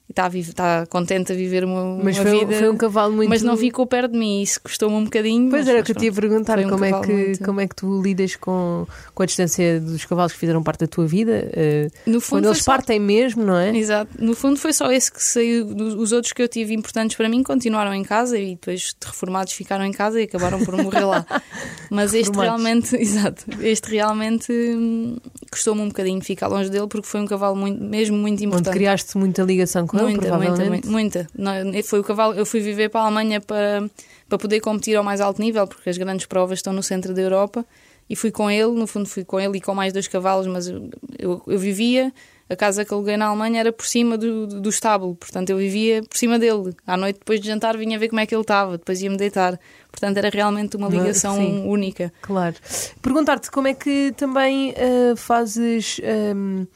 e 0.07 0.11
está, 0.11 0.27
está 0.27 0.85
contente 0.85 1.31
a 1.31 1.35
viver 1.35 1.65
uma, 1.65 1.97
mas 2.03 2.15
uma 2.17 2.25
foi, 2.25 2.39
vida. 2.39 2.53
Foi 2.59 2.69
um 2.69 2.77
cavalo 2.77 3.13
muito. 3.13 3.27
Mas 3.27 3.41
não 3.41 3.57
ficou 3.57 3.87
perto 3.87 4.11
de 4.11 4.19
mim, 4.19 4.39
isso 4.39 4.61
custou-me 4.61 4.95
um 4.95 5.03
bocadinho. 5.03 5.49
Pois 5.49 5.61
mas, 5.61 5.67
era 5.67 5.81
o 5.81 5.83
que 5.83 5.91
eu 5.91 5.95
te 5.95 6.05
ia 6.05 6.13
perguntar, 6.13 6.59
um 6.59 6.69
como, 6.69 6.85
é 6.85 7.01
que, 7.01 7.11
muito... 7.11 7.43
como 7.43 7.61
é 7.61 7.67
que 7.67 7.75
tu 7.75 8.01
lidas 8.03 8.35
com, 8.35 8.85
com 9.15 9.23
a 9.23 9.25
distância 9.25 9.79
dos 9.79 10.05
cavalos 10.05 10.33
que 10.33 10.37
fizeram 10.37 10.61
parte 10.61 10.81
da 10.81 10.87
tua 10.87 11.07
vida? 11.07 11.49
Uh, 11.51 12.11
no 12.11 12.21
fundo, 12.21 12.41
quando 12.41 12.45
eles 12.45 12.59
só... 12.59 12.71
partem 12.71 12.99
mesmo, 12.99 13.43
não 13.43 13.57
é? 13.57 13.75
Exato. 13.75 14.11
No 14.19 14.35
fundo, 14.35 14.59
foi 14.59 14.73
só 14.73 14.91
esse 14.91 15.11
que 15.11 15.23
saiu. 15.23 15.65
Os 15.65 16.11
outros 16.11 16.33
que 16.33 16.41
eu 16.41 16.47
tive 16.47 16.75
importantes 16.75 17.17
para 17.17 17.27
mim 17.27 17.41
continuaram 17.41 17.93
em 17.93 18.03
casa 18.03 18.37
e 18.37 18.51
depois 18.51 18.95
de 18.99 19.07
reformados 19.07 19.53
ficaram 19.53 19.85
em 19.85 19.91
casa 19.91 20.21
e 20.21 20.25
acabaram 20.25 20.63
por 20.63 20.77
morrer 20.77 21.05
lá. 21.05 21.25
Mas 21.89 22.13
este 22.13 22.37
realmente, 22.37 22.93
exato, 23.01 23.43
este 23.59 23.89
realmente 23.89 24.51
hum, 24.51 25.17
custou-me 25.51 25.81
um 25.81 25.87
bocadinho 25.87 26.21
ficar 26.21 26.47
longe 26.47 26.69
dele 26.69 26.87
porque 26.87 27.07
foi 27.07 27.21
um 27.21 27.25
cavalo 27.25 27.55
muito, 27.55 27.83
mesmo 27.83 28.15
muito 28.17 28.43
importante. 28.43 28.69
Onde 28.69 28.77
criaste 28.77 29.17
muita 29.17 29.41
ligação 29.41 29.87
com 29.87 29.94
muita, 30.03 30.27
provavelmente. 30.27 30.87
Muita, 30.87 31.27
muita. 31.37 31.63
muita. 31.63 31.87
Foi 31.87 31.99
o 31.99 32.03
cavalo, 32.03 32.33
eu 32.33 32.45
fui 32.45 32.59
viver 32.59 32.89
para 32.89 33.01
a 33.01 33.03
Alemanha 33.05 33.41
para, 33.41 33.89
para 34.27 34.37
poder 34.37 34.59
competir 34.59 34.95
ao 34.95 35.03
mais 35.03 35.21
alto 35.21 35.41
nível, 35.41 35.67
porque 35.67 35.89
as 35.89 35.97
grandes 35.97 36.25
provas 36.25 36.59
estão 36.59 36.73
no 36.73 36.83
centro 36.83 37.13
da 37.13 37.21
Europa. 37.21 37.65
E 38.07 38.15
fui 38.15 38.29
com 38.29 38.51
ele, 38.51 38.71
no 38.71 38.85
fundo 38.85 39.07
fui 39.07 39.25
com 39.25 39.39
ele 39.39 39.57
e 39.57 39.61
com 39.61 39.73
mais 39.73 39.91
dois 39.91 40.07
cavalos, 40.07 40.45
mas 40.45 40.67
eu, 40.67 40.89
eu, 41.17 41.41
eu 41.47 41.57
vivia 41.57 42.13
a 42.47 42.55
casa 42.55 42.85
que 42.85 42.93
aluguei 42.93 43.17
na 43.17 43.25
Alemanha 43.25 43.59
era 43.59 43.73
por 43.73 43.85
cima 43.85 44.17
do, 44.17 44.45
do, 44.45 44.69
estábulo, 44.69 45.15
portanto 45.15 45.49
eu 45.49 45.57
vivia 45.57 46.03
por 46.03 46.15
cima 46.15 46.37
dele. 46.37 46.75
À 46.85 46.95
noite, 46.95 47.17
depois 47.17 47.41
de 47.41 47.47
jantar, 47.47 47.75
vinha 47.75 47.97
ver 47.97 48.09
como 48.09 48.19
é 48.19 48.25
que 48.25 48.35
ele 48.35 48.41
estava, 48.41 48.77
depois 48.77 49.01
ia-me 49.01 49.17
deitar. 49.17 49.59
Portanto, 49.89 50.17
era 50.17 50.29
realmente 50.29 50.75
uma 50.75 50.87
ligação 50.87 51.37
Sim, 51.37 51.65
única. 51.67 52.13
Claro. 52.21 52.55
Perguntar-te 53.01 53.49
como 53.49 53.67
é 53.67 53.73
que 53.73 54.13
também 54.15 54.71
uh, 54.71 55.15
fazes 55.15 55.99
um, 56.03 56.05
ehm, 56.05 56.67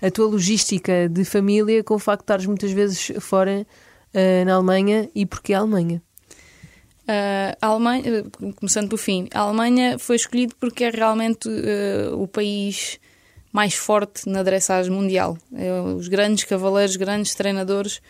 a 0.00 0.10
tua 0.10 0.26
logística 0.26 1.08
de 1.08 1.24
família 1.24 1.82
com 1.82 1.94
o 1.94 1.98
facto 1.98 2.20
de 2.20 2.24
estares 2.24 2.46
muitas 2.46 2.70
vezes 2.70 3.12
fora 3.20 3.66
uh, 4.14 4.44
na 4.44 4.54
Alemanha 4.54 5.08
e 5.14 5.24
porquê 5.26 5.54
a 5.54 5.58
Alemanha? 5.58 6.02
Uh, 7.02 7.56
a 7.60 7.66
Alemanha, 7.68 8.24
começando 8.56 8.88
pelo 8.88 8.98
fim, 8.98 9.28
a 9.32 9.40
Alemanha 9.40 9.98
foi 9.98 10.16
escolhido 10.16 10.54
porque 10.58 10.84
é 10.84 10.90
realmente 10.90 11.48
o 12.14 12.26
país 12.26 12.98
mais 13.56 13.72
forte 13.72 14.28
na 14.28 14.42
dressage 14.42 14.90
mundial. 14.90 15.38
É, 15.54 15.80
os 15.80 16.08
grandes 16.08 16.44
cavaleiros, 16.44 16.94
grandes 16.96 17.34
treinadores 17.34 18.02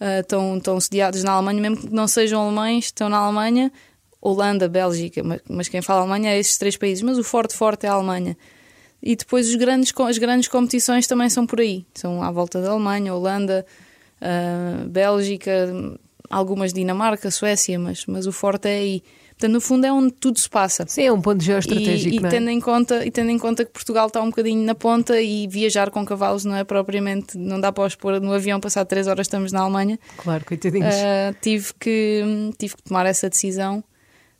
uh, 0.00 0.20
estão, 0.20 0.56
estão 0.56 0.80
sediados 0.80 1.22
na 1.22 1.30
Alemanha, 1.32 1.60
mesmo 1.60 1.76
que 1.76 1.94
não 1.94 2.08
sejam 2.08 2.42
alemães, 2.42 2.86
estão 2.86 3.08
na 3.08 3.18
Alemanha, 3.18 3.70
Holanda, 4.20 4.68
Bélgica, 4.68 5.22
mas, 5.22 5.40
mas 5.48 5.68
quem 5.68 5.80
fala 5.80 6.00
Alemanha 6.00 6.32
é 6.32 6.38
esses 6.40 6.58
três 6.58 6.76
países, 6.76 7.02
mas 7.02 7.16
o 7.16 7.22
forte 7.22 7.54
forte 7.54 7.86
é 7.86 7.88
a 7.88 7.92
Alemanha. 7.92 8.36
E 9.02 9.14
depois 9.14 9.48
os 9.48 9.54
grandes, 9.54 9.92
as 9.96 10.18
grandes 10.18 10.48
competições 10.48 11.06
também 11.06 11.28
são 11.28 11.46
por 11.46 11.60
aí, 11.60 11.86
são 11.94 12.22
à 12.22 12.30
volta 12.30 12.60
da 12.60 12.70
Alemanha, 12.70 13.14
Holanda, 13.14 13.64
uh, 14.20 14.88
Bélgica, 14.88 15.72
algumas 16.28 16.72
Dinamarca, 16.72 17.30
Suécia, 17.30 17.78
mas, 17.78 18.04
mas 18.06 18.26
o 18.26 18.32
forte 18.32 18.68
é 18.68 18.76
aí. 18.76 19.02
Portanto, 19.30 19.52
no 19.52 19.60
fundo 19.60 19.86
é 19.86 19.92
onde 19.92 20.12
tudo 20.14 20.36
se 20.36 20.50
passa. 20.50 20.84
Sim, 20.88 21.02
é 21.02 21.12
um 21.12 21.20
ponto 21.20 21.44
geoestratégico. 21.44 22.12
E, 22.12 22.18
e, 22.18 22.26
é? 22.26 22.28
tendo, 22.28 22.50
em 22.50 22.60
conta, 22.60 23.06
e 23.06 23.10
tendo 23.10 23.30
em 23.30 23.38
conta 23.38 23.64
que 23.64 23.70
Portugal 23.70 24.08
está 24.08 24.20
um 24.20 24.30
bocadinho 24.30 24.64
na 24.64 24.74
ponta 24.74 25.20
e 25.22 25.46
viajar 25.46 25.90
com 25.90 26.04
cavalos 26.04 26.44
não 26.44 26.56
é 26.56 26.64
propriamente, 26.64 27.38
não 27.38 27.60
dá 27.60 27.70
para 27.70 27.84
os 27.84 27.94
pôr 27.94 28.20
no 28.20 28.32
avião, 28.32 28.58
passar 28.58 28.84
três 28.84 29.06
horas 29.06 29.28
estamos 29.28 29.52
na 29.52 29.60
Alemanha. 29.60 29.96
Claro, 30.16 30.44
coitadinhos. 30.44 30.92
Uh, 30.92 31.36
tive, 31.40 31.72
que, 31.78 32.24
tive 32.58 32.74
que 32.74 32.82
tomar 32.82 33.06
essa 33.06 33.30
decisão 33.30 33.84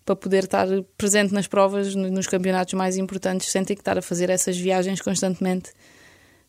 para 0.09 0.17
poder 0.17 0.45
estar 0.45 0.67
presente 0.97 1.35
nas 1.35 1.47
provas, 1.47 1.95
nos 1.95 2.27
campeonatos 2.27 2.73
mais 2.73 2.97
importantes, 2.97 3.51
sem 3.51 3.63
ter 3.63 3.75
que 3.75 3.83
estar 3.83 3.99
a 3.99 4.03
fazer 4.03 4.31
essas 4.31 4.57
viagens 4.57 5.03
constantemente. 5.03 5.71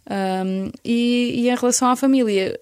Um, 0.10 0.72
e, 0.84 1.34
e, 1.36 1.50
em 1.50 1.56
relação 1.56 1.90
à 1.90 1.96
família, 1.98 2.58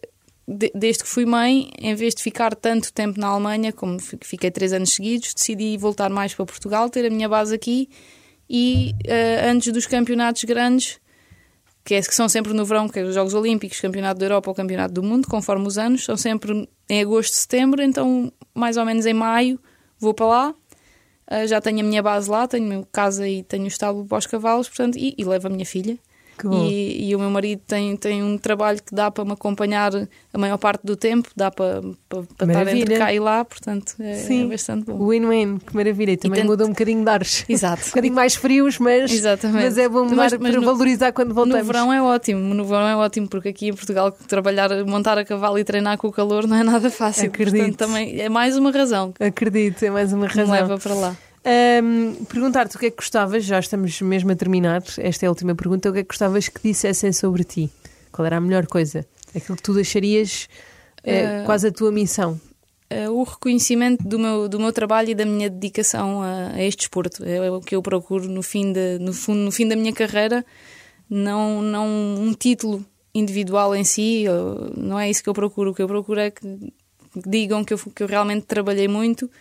desde 0.74 1.04
que 1.04 1.10
fui 1.10 1.24
mãe, 1.24 1.70
em 1.80 1.94
vez 1.94 2.16
de 2.16 2.24
ficar 2.24 2.56
tanto 2.56 2.92
tempo 2.92 3.20
na 3.20 3.28
Alemanha, 3.28 3.72
como 3.72 4.00
fiquei 4.00 4.50
três 4.50 4.74
anos 4.74 4.92
seguidos, 4.92 5.36
decidi 5.36 5.78
voltar 5.78 6.10
mais 6.10 6.34
para 6.34 6.46
Portugal, 6.48 6.90
ter 6.90 7.06
a 7.06 7.12
minha 7.12 7.30
base 7.30 7.54
aqui 7.54 7.90
e 8.50 8.96
uh, 9.06 9.52
antes 9.52 9.72
dos 9.72 9.86
campeonatos 9.86 10.46
grandes, 10.46 11.00
que, 11.86 11.94
é, 11.94 12.02
que 12.02 12.16
são 12.16 12.28
sempre 12.28 12.54
no 12.54 12.66
verão, 12.66 12.90
que 12.90 13.00
é 13.00 13.04
os 13.04 13.14
Jogos 13.14 13.36
Olímpicos, 13.36 13.80
Campeonato 13.80 14.20
da 14.20 14.26
Europa 14.26 14.50
ou 14.50 14.56
Campeonato 14.56 14.96
do 14.96 15.04
Mundo, 15.04 15.28
conforme 15.28 15.68
os 15.68 15.78
anos, 15.78 16.04
são 16.04 16.18
sempre 16.18 16.68
em 16.90 17.02
agosto, 17.02 17.34
setembro, 17.34 17.84
então 17.84 18.34
mais 18.56 18.78
ou 18.78 18.86
menos 18.86 19.06
em 19.06 19.14
maio 19.14 19.60
vou 20.00 20.14
para 20.14 20.26
lá. 20.26 20.56
Uh, 21.30 21.46
já 21.48 21.60
tenho 21.60 21.82
a 21.82 21.84
minha 21.84 22.02
base 22.02 22.30
lá, 22.30 22.48
tenho 22.48 22.86
casa 22.92 23.28
e 23.28 23.44
tenho 23.44 23.66
o 23.66 23.68
estábulo 23.68 24.06
para 24.06 24.18
os 24.18 24.26
cavalos, 24.28 24.68
portanto, 24.70 24.98
e, 24.98 25.14
e 25.18 25.24
levo 25.24 25.48
a 25.48 25.50
minha 25.50 25.66
filha. 25.66 25.98
E, 26.46 27.10
e 27.10 27.16
o 27.16 27.20
meu 27.20 27.30
marido 27.30 27.62
tem, 27.66 27.96
tem 27.96 28.22
um 28.24 28.38
trabalho 28.38 28.80
que 28.84 28.94
dá 28.94 29.10
para 29.10 29.26
me 29.26 29.32
acompanhar 29.32 29.92
a 30.34 30.38
maior 30.38 30.58
parte 30.58 30.82
do 30.86 30.96
tempo, 30.96 31.30
dá 31.36 31.50
para, 31.50 31.82
para, 32.08 32.24
para 32.38 32.48
estar 32.48 32.68
entre 32.76 32.98
cá 32.98 33.14
e 33.14 33.20
lá, 33.20 33.44
portanto 33.46 33.94
é, 34.00 34.14
Sim. 34.16 34.46
é 34.46 34.50
bastante 34.50 34.86
bom. 34.86 35.08
Win-win, 35.08 35.58
que 35.58 35.76
maravilha. 35.76 36.12
E 36.12 36.18
também 36.18 36.42
tento- 36.42 36.50
muda 36.50 36.66
um 36.66 36.70
bocadinho 36.70 37.04
de 37.04 37.10
ares. 37.10 37.46
Exato. 37.50 37.84
um 37.84 37.90
bocadinho 37.90 38.14
mais 38.14 38.36
frios, 38.36 38.78
mas, 38.80 39.12
Exatamente. 39.12 39.64
mas 39.64 39.78
é 39.78 39.88
bom 39.90 40.04
mudar 40.04 40.16
Mas- 40.16 40.34
mas 40.34 40.52
para 40.52 40.60
no- 40.62 40.66
valorizar 40.66 41.12
quando 41.12 41.34
voltamos. 41.34 41.58
No 41.60 41.64
verão 41.66 41.92
é 41.94 42.02
ótimo, 42.02 42.54
no 42.54 42.66
verão 42.66 42.88
é 42.88 42.96
ótimo, 42.96 43.28
porque 43.28 43.50
aqui 43.50 43.70
em 43.70 43.74
Portugal 43.74 44.12
trabalhar, 44.28 44.70
montar 44.86 45.18
a 45.18 45.26
cavalo 45.26 45.58
e 45.58 45.64
treinar 45.64 45.98
com 45.98 46.08
o 46.08 46.12
calor 46.12 46.46
não 46.48 46.58
é 46.58 46.64
nada 46.64 46.90
fácil. 46.90 47.28
Acredito. 47.28 47.58
Portanto, 47.58 47.78
também 47.78 48.20
é 48.22 48.30
mais 48.30 48.58
uma 48.58 48.72
razão 48.72 49.14
Acredito, 49.20 49.84
é 49.84 49.90
mais 49.90 50.12
uma 50.14 50.28
me 50.28 50.34
razão. 50.34 50.52
leva 50.54 50.78
para 50.78 50.94
lá. 50.94 51.16
Ahm, 51.48 52.26
Perguntar-te 52.26 52.76
o 52.76 52.80
que 52.80 52.88
é 52.88 52.90
que 52.92 52.98
gostavas, 52.98 53.46
já 53.46 53.58
estamos 53.58 54.02
mesmo 54.02 54.30
a 54.32 54.36
terminar, 54.36 54.84
esta 54.98 55.26
é 55.26 55.28
a 55.28 55.30
última 55.30 55.56
pergunta, 55.56 55.90
o 55.90 55.94
que 55.94 56.00
é 56.00 56.04
que 56.04 56.10
gostavas 56.10 56.50
que 56.50 56.60
dissessem 56.62 57.14
sobre 57.14 57.46
ti? 57.46 57.72
Qual 58.12 58.26
era 58.26 58.36
a 58.36 58.42
melhor 58.42 58.68
coisa? 58.68 59.06
Aquilo 59.34 59.56
que 59.56 59.64
tu 59.64 59.74
deixarias 59.74 60.50
eh, 61.06 61.24
Eh, 61.24 61.44
quase 61.46 61.68
a 61.68 61.72
tua 61.72 61.90
missão? 61.90 62.38
Eh, 62.90 63.10
o 63.10 63.24
reconhecimento 63.24 64.04
do 64.06 64.20
meu, 64.20 64.50
do 64.50 64.60
meu 64.60 64.74
trabalho 64.74 65.12
e 65.12 65.16
da 65.16 65.26
minha 65.26 65.50
dedicação 65.50 66.22
a, 66.22 66.50
a 66.50 66.64
este 66.64 66.80
desporto. 66.80 67.24
É 67.24 67.50
o 67.50 67.62
que 67.62 67.76
eu 67.78 67.82
procuro 67.82 68.28
no 68.28 68.44
fim, 68.44 68.74
de, 68.74 69.00
no, 69.00 69.14
fundo, 69.14 69.40
no 69.40 69.52
fim 69.52 69.70
da 69.70 69.76
minha 69.78 69.94
carreira, 69.94 70.46
não, 71.10 71.62
não 71.62 71.88
um 71.88 72.34
título 72.34 72.86
individual 73.14 73.74
em 73.74 73.86
si, 73.86 74.26
não 74.76 75.00
é 75.00 75.10
isso 75.10 75.24
que 75.24 75.30
eu 75.30 75.34
procuro. 75.34 75.72
O 75.72 75.74
que 75.74 75.82
eu 75.82 75.88
procuro 75.88 76.20
é 76.20 76.30
que 76.30 76.74
digam 77.26 77.64
que 77.64 77.74
eu, 77.74 77.78
que 77.78 78.04
eu 78.04 78.08
realmente 78.08 78.46
trabalhei 78.46 78.90
muito 78.90 79.32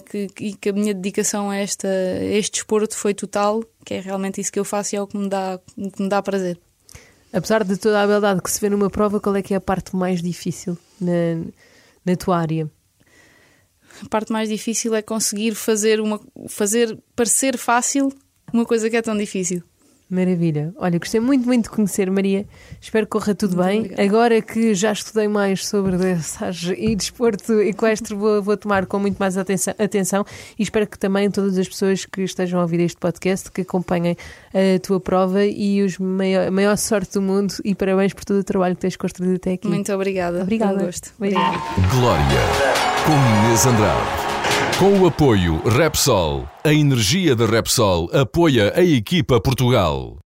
que, 0.00 0.28
e 0.38 0.54
que 0.54 0.68
a 0.68 0.72
minha 0.72 0.92
dedicação 0.92 1.50
a, 1.50 1.56
esta, 1.56 1.88
a 1.88 2.24
este 2.24 2.52
desporto 2.52 2.96
foi 2.96 3.14
total, 3.14 3.64
que 3.84 3.94
é 3.94 4.00
realmente 4.00 4.40
isso 4.40 4.52
que 4.52 4.58
eu 4.58 4.64
faço 4.64 4.94
e 4.94 4.98
é 4.98 5.02
o 5.02 5.06
que 5.06 5.16
me 5.16 5.28
dá, 5.28 5.58
que 5.94 6.02
me 6.02 6.08
dá 6.08 6.22
prazer. 6.22 6.60
Apesar 7.32 7.64
de 7.64 7.78
toda 7.78 8.02
a 8.02 8.06
beldade 8.06 8.42
que 8.42 8.50
se 8.50 8.60
vê 8.60 8.68
numa 8.68 8.90
prova, 8.90 9.18
qual 9.18 9.34
é 9.34 9.42
que 9.42 9.54
é 9.54 9.56
a 9.56 9.60
parte 9.60 9.96
mais 9.96 10.20
difícil 10.20 10.76
na, 11.00 11.42
na 12.04 12.14
tua 12.16 12.38
área? 12.38 12.70
A 14.04 14.08
parte 14.08 14.30
mais 14.30 14.48
difícil 14.48 14.94
é 14.94 15.00
conseguir 15.00 15.54
fazer, 15.54 16.00
uma, 16.00 16.20
fazer 16.48 16.98
parecer 17.16 17.56
fácil 17.56 18.12
uma 18.52 18.66
coisa 18.66 18.90
que 18.90 18.96
é 18.96 19.02
tão 19.02 19.16
difícil. 19.16 19.62
Maravilha. 20.12 20.74
Olha, 20.76 20.98
gostei 20.98 21.20
muito, 21.20 21.46
muito 21.46 21.64
de 21.64 21.70
conhecer, 21.70 22.10
Maria. 22.10 22.44
Espero 22.78 23.06
que 23.06 23.10
corra 23.12 23.34
tudo 23.34 23.56
Muito 23.56 23.66
bem. 23.66 23.78
obrigada. 23.80 24.02
Agora 24.02 24.42
que 24.42 24.74
já 24.74 24.92
estudei 24.92 25.26
mais 25.26 25.66
sobre 25.66 25.96
dressage 25.96 26.74
e 26.74 26.94
desporto 26.94 27.60
equestre, 27.60 28.14
vou, 28.14 28.42
vou 28.42 28.56
tomar 28.56 28.84
com 28.84 28.98
muito 28.98 29.16
mais 29.16 29.38
atenção, 29.38 29.72
atenção 29.78 30.24
e 30.58 30.62
espero 30.62 30.86
que 30.86 30.98
também 30.98 31.30
todas 31.30 31.56
as 31.56 31.66
pessoas 31.66 32.04
que 32.04 32.22
estejam 32.22 32.60
a 32.60 32.62
ouvir 32.62 32.80
este 32.80 32.98
podcast 32.98 33.50
que 33.50 33.62
acompanhem 33.62 34.14
a 34.52 34.78
tua 34.80 35.00
prova 35.00 35.46
e 35.46 35.82
os 35.82 35.96
maior, 35.98 36.48
a 36.48 36.50
maior 36.50 36.76
sorte 36.76 37.14
do 37.14 37.22
mundo 37.22 37.54
e 37.64 37.74
parabéns 37.74 38.12
por 38.12 38.24
todo 38.24 38.38
o 38.40 38.44
trabalho 38.44 38.74
que 38.74 38.82
tens 38.82 38.96
construído 38.96 39.36
até 39.36 39.54
aqui. 39.54 39.66
Muito 39.66 39.90
obrigada. 39.94 40.42
Obrigada. 40.42 40.74
Um 40.82 40.84
gosto. 40.86 41.10
Beijinho. 41.18 41.42
Glória, 41.90 42.40
com 43.06 43.46
Inês 43.46 43.64
Andrade. 43.64 44.31
Com 44.82 45.00
o 45.00 45.06
apoio 45.06 45.62
Repsol, 45.64 46.48
a 46.64 46.74
energia 46.74 47.36
da 47.36 47.46
Repsol 47.46 48.10
apoia 48.12 48.72
a 48.74 48.82
equipa 48.82 49.40
Portugal. 49.40 50.21